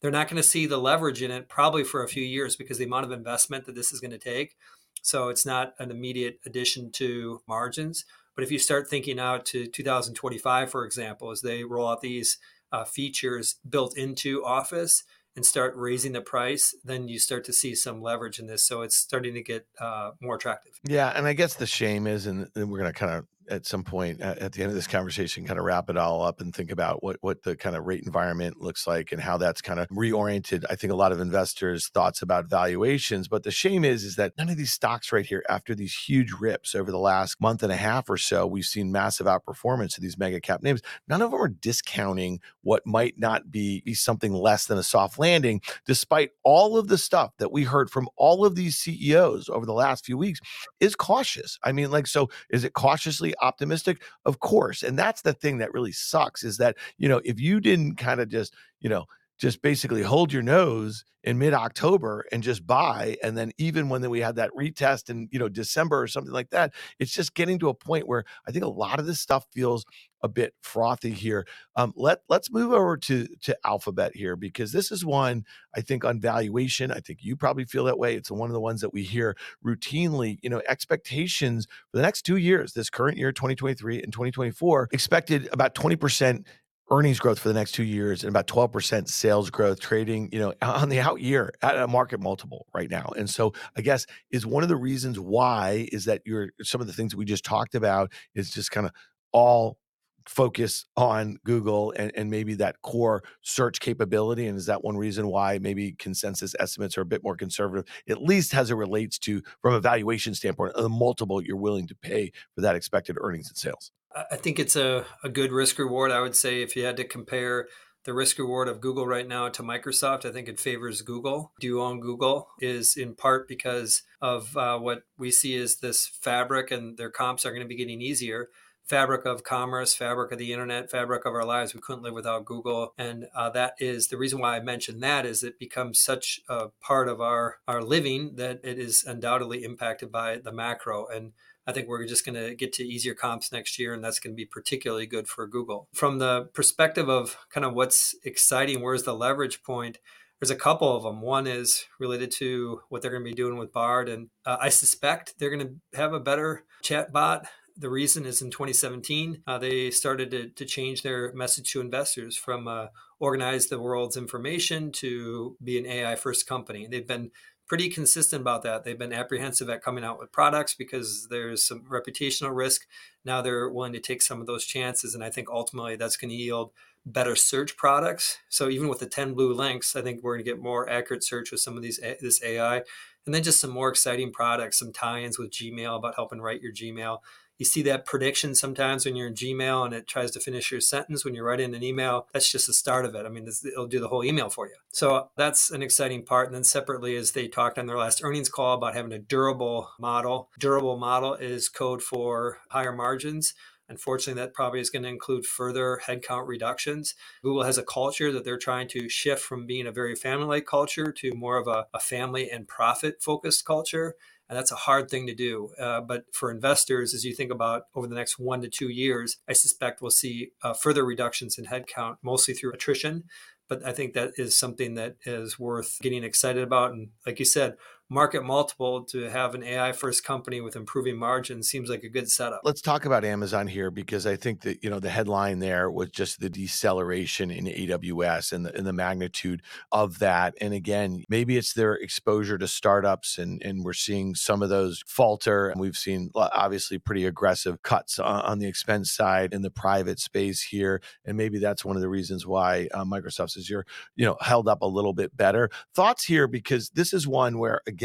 [0.00, 2.78] they're not going to see the leverage in it probably for a few years because
[2.78, 4.56] the amount of investment that this is going to take.
[5.02, 8.04] So it's not an immediate addition to margins.
[8.34, 12.38] But if you start thinking out to 2025, for example, as they roll out these
[12.70, 17.74] uh, features built into Office and start raising the price, then you start to see
[17.74, 18.64] some leverage in this.
[18.64, 20.78] So it's starting to get uh, more attractive.
[20.84, 21.12] Yeah.
[21.14, 24.20] And I guess the shame is, and we're going to kind of at some point
[24.20, 27.02] at the end of this conversation kind of wrap it all up and think about
[27.02, 30.64] what what the kind of rate environment looks like and how that's kind of reoriented
[30.70, 34.32] i think a lot of investors thoughts about valuations but the shame is is that
[34.36, 37.72] none of these stocks right here after these huge rips over the last month and
[37.72, 40.80] a half or so we've seen massive outperformance of these mega cap names.
[41.08, 45.18] None of them are discounting what might not be, be something less than a soft
[45.18, 49.66] landing despite all of the stuff that we heard from all of these ceos over
[49.66, 50.40] the last few weeks
[50.80, 51.58] is cautious.
[51.62, 54.02] I mean like so is it cautiously optimistic?
[54.24, 54.82] Of course.
[54.82, 58.20] And that's the thing that really sucks is that, you know, if you didn't kind
[58.20, 59.06] of just, you know,
[59.38, 63.16] just basically hold your nose in mid-October and just buy.
[63.22, 66.50] And then even when we had that retest in you know December or something like
[66.50, 69.44] that, it's just getting to a point where I think a lot of this stuff
[69.52, 69.84] feels
[70.22, 71.44] a bit frothy here.
[71.74, 76.04] Um, let let's move over to to Alphabet here because this is one I think
[76.04, 76.92] on valuation.
[76.92, 78.14] I think you probably feel that way.
[78.14, 80.38] It's one of the ones that we hear routinely.
[80.42, 85.48] You know, expectations for the next two years, this current year, 2023 and 2024, expected
[85.52, 86.46] about 20 percent
[86.90, 90.54] earnings growth for the next two years and about 12% sales growth trading you know
[90.62, 93.10] on the out year at a market multiple right now.
[93.16, 96.86] And so i guess is one of the reasons why is that you're some of
[96.86, 98.92] the things we just talked about is just kind of
[99.32, 99.78] all
[100.26, 105.28] focus on google and, and maybe that core search capability and is that one reason
[105.28, 109.42] why maybe consensus estimates are a bit more conservative at least as it relates to
[109.62, 113.56] from a valuation standpoint the multiple you're willing to pay for that expected earnings and
[113.56, 113.92] sales
[114.30, 116.10] I think it's a, a good risk reward.
[116.10, 117.68] I would say if you had to compare
[118.06, 121.52] the risk reward of Google right now to Microsoft, I think it favors Google.
[121.60, 122.48] Do you own Google?
[122.60, 127.44] Is in part because of uh, what we see is this fabric, and their comps
[127.44, 128.48] are going to be getting easier.
[128.86, 131.74] Fabric of commerce, fabric of the internet, fabric of our lives.
[131.74, 135.26] We couldn't live without Google, and uh, that is the reason why I mentioned that.
[135.26, 140.12] Is it becomes such a part of our our living that it is undoubtedly impacted
[140.12, 141.32] by the macro and
[141.66, 144.32] I think we're just going to get to easier comps next year, and that's going
[144.32, 145.88] to be particularly good for Google.
[145.92, 149.98] From the perspective of kind of what's exciting, where's the leverage point?
[150.38, 151.22] There's a couple of them.
[151.22, 154.68] One is related to what they're going to be doing with Bard, and uh, I
[154.68, 157.46] suspect they're going to have a better chat bot
[157.76, 162.36] the reason is in 2017, uh, they started to, to, change their message to investors
[162.36, 162.86] from uh,
[163.20, 166.86] organize the world's information to be an AI first company.
[166.86, 167.30] They've been
[167.66, 168.84] pretty consistent about that.
[168.84, 172.86] They've been apprehensive at coming out with products because there's some reputational risk.
[173.24, 175.14] Now they're willing to take some of those chances.
[175.14, 176.70] And I think ultimately that's going to yield
[177.04, 178.38] better search products.
[178.48, 181.24] So even with the 10 blue links, I think we're going to get more accurate
[181.24, 182.82] search with some of these this AI
[183.26, 186.72] and then just some more exciting products, some tie-ins with Gmail about helping write your
[186.72, 187.18] Gmail.
[187.58, 190.80] You see that prediction sometimes when you're in Gmail and it tries to finish your
[190.80, 192.26] sentence when you're writing an email.
[192.32, 193.24] That's just the start of it.
[193.24, 194.74] I mean, this, it'll do the whole email for you.
[194.92, 196.48] So that's an exciting part.
[196.48, 199.90] And then separately, as they talked on their last earnings call about having a durable
[199.98, 203.54] model, durable model is code for higher margins.
[203.88, 207.14] Unfortunately, that probably is going to include further headcount reductions.
[207.42, 210.66] Google has a culture that they're trying to shift from being a very family like
[210.66, 214.16] culture to more of a, a family and profit focused culture.
[214.48, 215.70] And that's a hard thing to do.
[215.78, 219.38] Uh, but for investors, as you think about over the next one to two years,
[219.48, 223.24] I suspect we'll see uh, further reductions in headcount, mostly through attrition.
[223.68, 226.92] But I think that is something that is worth getting excited about.
[226.92, 227.76] And like you said,
[228.08, 232.30] market multiple to have an AI first company with improving margins seems like a good
[232.30, 232.60] setup.
[232.62, 236.10] Let's talk about Amazon here because I think that you know the headline there was
[236.10, 240.54] just the deceleration in AWS and the, and the magnitude of that.
[240.60, 245.02] And again, maybe it's their exposure to startups and and we're seeing some of those
[245.06, 245.68] falter.
[245.68, 250.20] And we've seen obviously pretty aggressive cuts on, on the expense side in the private
[250.20, 251.00] space here.
[251.24, 254.68] And maybe that's one of the reasons why uh, Microsoft says you're you know held
[254.68, 255.70] up a little bit better.
[255.94, 257.95] Thoughts here because this is one where again,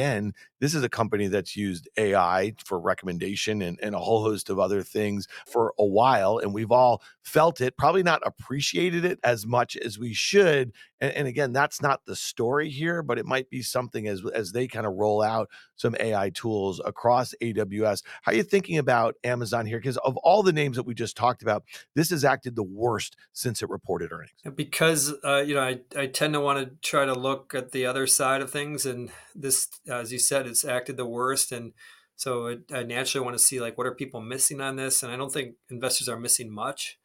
[0.60, 4.60] this is a company that's used AI for recommendation and, and a whole host of
[4.60, 6.38] other things for a while.
[6.38, 10.72] And we've all felt it, probably not appreciated it as much as we should.
[11.00, 14.52] And, and again, that's not the story here, but it might be something as, as
[14.52, 18.04] they kind of roll out some AI tools across AWS.
[18.24, 19.78] How are you thinking about Amazon here?
[19.78, 21.64] Because of all the names that we just talked about,
[21.96, 24.32] this has acted the worst since it reported earnings.
[24.56, 27.86] Because, uh, you know, I, I tend to want to try to look at the
[27.86, 28.86] other side of things.
[28.86, 31.52] And this, as you said, it's acted the worst.
[31.52, 31.74] And
[32.22, 35.16] so I naturally want to see like what are people missing on this, and I
[35.16, 37.00] don't think investors are missing much.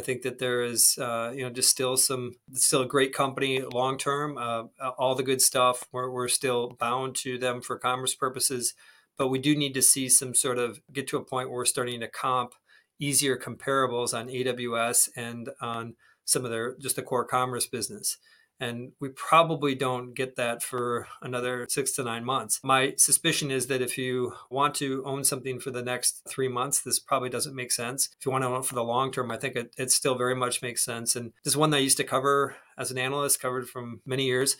[0.00, 3.60] I think that there is, uh, you know, just still some, still a great company
[3.60, 4.38] long term.
[4.38, 4.62] Uh,
[4.96, 8.72] all the good stuff, we're, we're still bound to them for commerce purposes,
[9.18, 11.66] but we do need to see some sort of get to a point where we're
[11.66, 12.54] starting to comp
[12.98, 18.16] easier comparables on AWS and on some of their just the core commerce business.
[18.60, 22.60] And we probably don't get that for another six to nine months.
[22.62, 26.82] My suspicion is that if you want to own something for the next three months,
[26.82, 28.10] this probably doesn't make sense.
[28.18, 30.14] If you want to own it for the long term, I think it, it still
[30.14, 31.16] very much makes sense.
[31.16, 34.26] And this is one that I used to cover as an analyst, covered from many
[34.26, 34.58] years.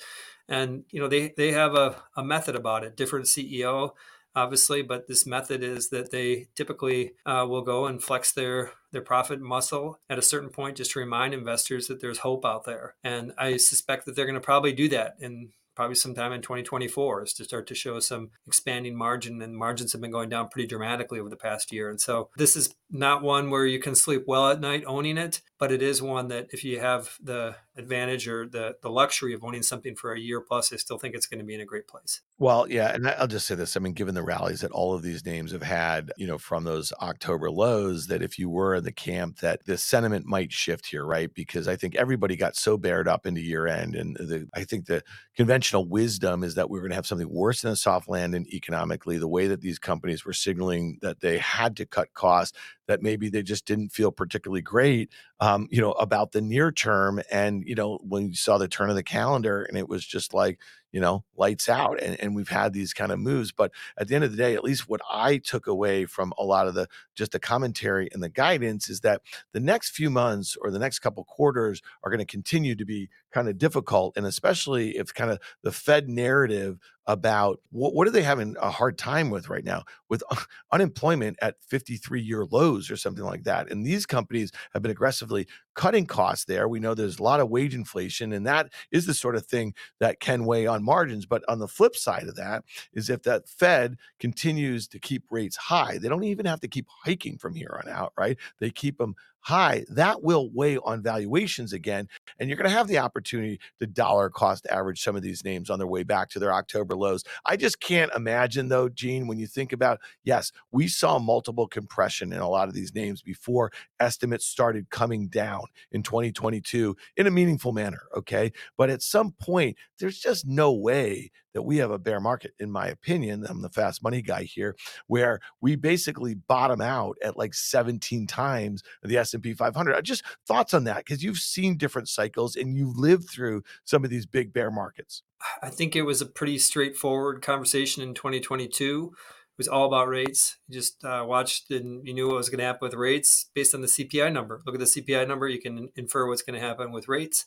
[0.48, 3.92] And you know, they they have a, a method about it, different CEO
[4.34, 9.02] obviously, but this method is that they typically uh, will go and flex their their
[9.02, 12.96] profit muscle at a certain point just to remind investors that there's hope out there.
[13.04, 17.22] And I suspect that they're going to probably do that in probably sometime in 2024
[17.22, 20.66] is to start to show some expanding margin and margins have been going down pretty
[20.66, 24.24] dramatically over the past year and so this is not one where you can sleep
[24.26, 28.26] well at night owning it but it is one that if you have the advantage
[28.26, 31.26] or the the luxury of owning something for a year plus i still think it's
[31.26, 32.22] going to be in a great place.
[32.38, 35.02] Well yeah and i'll just say this i mean given the rallies that all of
[35.02, 38.84] these names have had you know from those october lows that if you were in
[38.84, 41.32] the camp that the sentiment might shift here right?
[41.32, 44.86] Because i think everybody got so bared up into year end and the, i think
[44.86, 45.02] the
[45.36, 49.16] conventional wisdom is that we're going to have something worse than a soft landing economically.
[49.16, 52.58] The way that these companies were signaling that they had to cut costs
[52.90, 55.10] that maybe they just didn't feel particularly great,
[55.40, 57.20] um, you know, about the near term.
[57.30, 60.34] And, you know, when you saw the turn of the calendar and it was just
[60.34, 60.58] like,
[60.92, 62.00] you know, lights out.
[62.00, 63.52] And, and we've had these kind of moves.
[63.52, 66.44] But at the end of the day, at least what I took away from a
[66.44, 69.22] lot of the just the commentary and the guidance is that
[69.52, 73.08] the next few months or the next couple quarters are going to continue to be
[73.32, 74.16] kind of difficult.
[74.16, 78.70] And especially if kind of the Fed narrative about what, what are they having a
[78.70, 80.22] hard time with right now with
[80.72, 83.70] unemployment at 53 year lows or something like that.
[83.70, 86.68] And these companies have been aggressively cutting costs there.
[86.68, 89.74] We know there's a lot of wage inflation, and that is the sort of thing
[89.98, 91.26] that can weigh on margins.
[91.26, 95.56] But on the flip side of that is if that Fed continues to keep rates
[95.56, 98.36] high, they don't even have to keep hiking from here on out, right?
[98.58, 102.08] They keep them high, that will weigh on valuations again.
[102.38, 105.70] And you're going to have the opportunity to dollar cost average some of these names
[105.70, 107.24] on their way back to their October lows.
[107.44, 112.32] I just can't imagine, though, Gene, when you think about, yes, we saw multiple compression
[112.32, 115.62] in a lot of these names before estimates started coming down
[115.92, 118.02] in 2022 in a meaningful manner.
[118.16, 118.52] Okay.
[118.76, 122.70] But at some point, there's just no way that we have a bear market, in
[122.70, 123.44] my opinion.
[123.48, 124.76] I'm the fast money guy here,
[125.08, 130.02] where we basically bottom out at like 17 times the S&P 500.
[130.04, 134.10] Just thoughts on that because you've seen different cycles and you've lived through some of
[134.10, 135.22] these big bear markets.
[135.62, 140.58] I think it was a pretty straightforward conversation in 2022 It was all about rates.
[140.70, 143.80] Just uh, watched and you knew what was going to happen with rates based on
[143.80, 144.60] the CPI number.
[144.66, 147.46] Look at the CPI number, you can infer what's going to happen with rates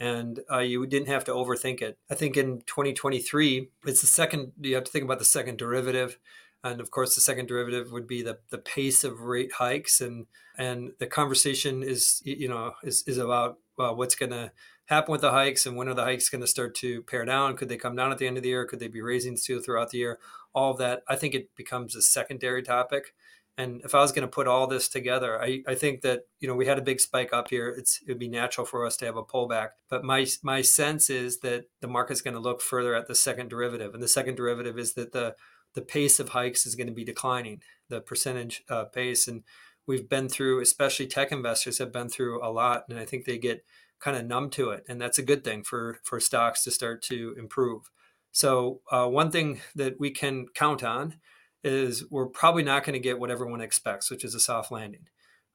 [0.00, 1.98] and uh, you didn't have to overthink it.
[2.10, 6.18] I think in 2023, it's the second, you have to think about the second derivative.
[6.64, 10.00] And of course, the second derivative would be the, the pace of rate hikes.
[10.00, 10.26] And,
[10.58, 14.50] and the conversation is, you know, is, is about well, what's going to
[14.86, 17.56] happen with the hikes and when are the hikes going to start to pare down?
[17.56, 18.64] Could they come down at the end of the year?
[18.64, 20.18] Could they be raising still throughout the year?
[20.54, 23.14] All of that, I think it becomes a secondary topic.
[23.56, 26.48] And if I was going to put all this together, I, I think that you
[26.48, 27.68] know we had a big spike up here.
[27.68, 29.70] It's it would be natural for us to have a pullback.
[29.88, 33.50] But my my sense is that the market's going to look further at the second
[33.50, 35.36] derivative, and the second derivative is that the
[35.74, 39.28] the pace of hikes is going to be declining, the percentage uh, pace.
[39.28, 39.42] And
[39.86, 43.38] we've been through, especially tech investors have been through a lot, and I think they
[43.38, 43.64] get
[44.00, 47.02] kind of numb to it, and that's a good thing for for stocks to start
[47.02, 47.90] to improve.
[48.32, 51.14] So uh, one thing that we can count on
[51.62, 55.06] is we're probably not going to get what everyone expects, which is a soft landing.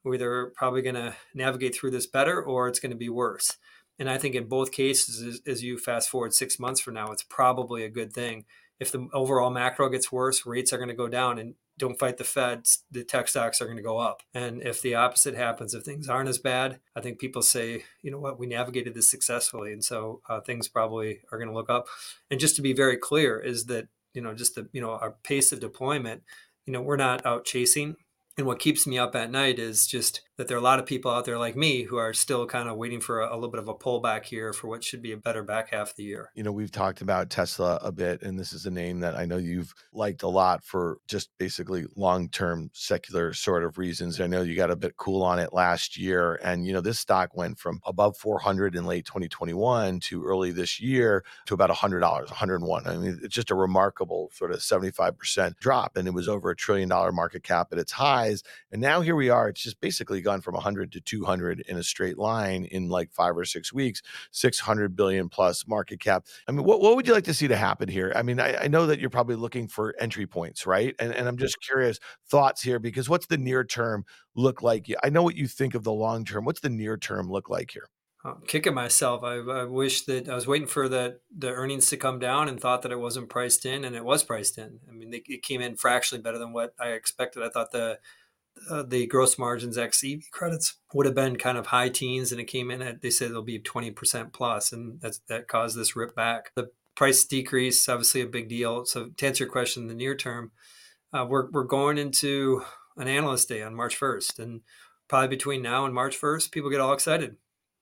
[0.02, 3.58] We're either probably going to navigate through this better or it's going to be worse.
[3.98, 7.12] And I think in both cases, as, as you fast forward six months from now,
[7.12, 8.46] it's probably a good thing.
[8.80, 11.38] If the overall macro gets worse, rates are going to go down.
[11.38, 14.22] And don't fight the Fed, the tech stocks are going to go up.
[14.34, 18.10] And if the opposite happens, if things aren't as bad, I think people say, you
[18.10, 19.72] know what, we navigated this successfully.
[19.72, 21.86] And so uh, things probably are going to look up.
[22.30, 25.12] And just to be very clear, is that you know just the you know our
[25.22, 26.22] pace of deployment
[26.66, 27.96] you know we're not out chasing
[28.36, 30.86] and what keeps me up at night is just that there are a lot of
[30.86, 33.50] people out there like me who are still kind of waiting for a, a, little
[33.50, 36.02] bit of a pullback here for what should be a better back half of the
[36.02, 36.30] year.
[36.34, 39.26] You know, we've talked about Tesla a bit, and this is a name that I
[39.26, 44.18] know you've liked a lot for just basically long term secular sort of reasons.
[44.18, 46.98] I know you got a bit cool on it last year, and you know, this
[46.98, 52.00] stock went from above 400 in late 2021 to early this year to about $100,
[52.00, 52.86] 101.
[52.86, 56.56] I mean, it's just a remarkable sort of 75% drop, and it was over a
[56.56, 58.42] trillion dollar market cap at its highs.
[58.72, 61.82] And now here we are, it's just basically gone from 100 to 200 in a
[61.82, 66.24] straight line in like five or six weeks, 600 billion plus market cap.
[66.46, 68.12] I mean, what, what would you like to see to happen here?
[68.14, 70.94] I mean, I, I know that you're probably looking for entry points, right?
[70.98, 74.04] And, and I'm just curious thoughts here because what's the near term
[74.34, 74.86] look like?
[75.02, 76.44] I know what you think of the long term.
[76.44, 77.88] What's the near term look like here?
[78.22, 79.24] I'm kicking myself.
[79.24, 82.60] I, I, wish that I was waiting for the the earnings to come down and
[82.60, 84.78] thought that it wasn't priced in, and it was priced in.
[84.86, 87.42] I mean, they, it came in fractionally better than what I expected.
[87.42, 87.98] I thought the
[88.68, 92.40] uh, the gross margins ex EV credits would have been kind of high teens, and
[92.40, 95.76] it came in at they said it'll be twenty percent plus, and that's that caused
[95.76, 96.52] this rip back.
[96.54, 98.84] The price decrease obviously a big deal.
[98.84, 100.52] So to answer your question, in the near term,
[101.12, 102.62] uh, we're we're going into
[102.96, 104.60] an analyst day on March first, and
[105.08, 107.36] probably between now and March first, people get all excited.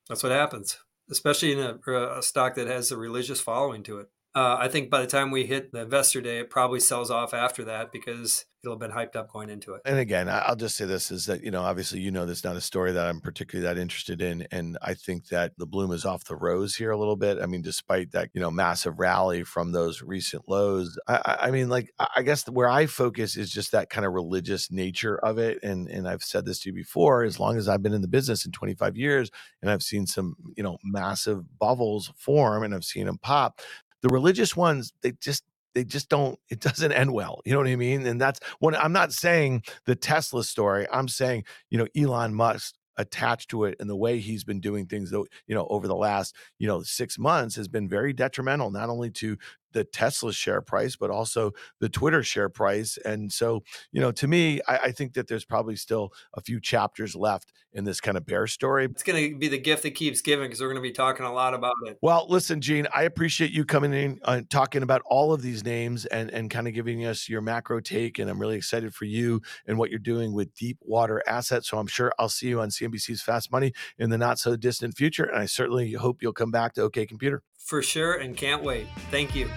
[0.08, 0.78] That's what happens,
[1.10, 4.08] especially in a, a stock that has a religious following to it.
[4.38, 7.34] Uh, I think by the time we hit the investor day, it probably sells off
[7.34, 9.82] after that because it'll have been hyped up going into it.
[9.84, 12.44] And again, I'll just say this is that, you know, obviously, you know, this is
[12.44, 14.46] not a story that I'm particularly that interested in.
[14.52, 17.38] And I think that the bloom is off the rose here a little bit.
[17.40, 21.68] I mean, despite that, you know, massive rally from those recent lows, I, I mean,
[21.68, 25.58] like, I guess where I focus is just that kind of religious nature of it.
[25.64, 28.08] And, and I've said this to you before, as long as I've been in the
[28.08, 29.32] business in 25 years
[29.62, 33.60] and I've seen some, you know, massive bubbles form and I've seen them pop,
[34.02, 35.44] the religious ones, they just
[35.74, 38.06] they just don't it doesn't end well you know what i mean?
[38.06, 42.74] And that's when i'm not saying the tesla story i'm saying you know elon musk
[42.96, 45.94] attached to it and the way he's been doing things though you know over the
[45.94, 49.36] last you know six months has been very detrimental not only to
[49.72, 52.98] the Tesla share price, but also the Twitter share price.
[53.04, 53.62] And so,
[53.92, 57.52] you know, to me, I, I, think that there's probably still a few chapters left
[57.72, 58.86] in this kind of bear story.
[58.86, 61.26] It's going to be the gift that keeps giving because we're going to be talking
[61.26, 61.98] a lot about it.
[62.00, 65.64] Well, listen, Gene, I appreciate you coming in and uh, talking about all of these
[65.64, 68.18] names and, and kind of giving us your macro take.
[68.18, 71.68] And I'm really excited for you and what you're doing with Deepwater assets.
[71.68, 74.96] So I'm sure I'll see you on CNBC's Fast Money in the not so distant
[74.96, 75.24] future.
[75.24, 78.86] And I certainly hope you'll come back to OK Computer for sure and can't wait.
[79.10, 79.48] Thank you.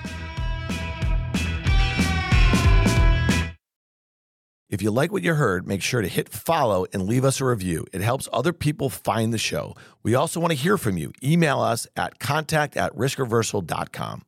[4.69, 7.45] If you like what you heard, make sure to hit follow and leave us a
[7.45, 7.85] review.
[7.93, 9.75] It helps other people find the show.
[10.03, 11.11] We also want to hear from you.
[11.23, 14.23] Email us at contact at riskreversal.com.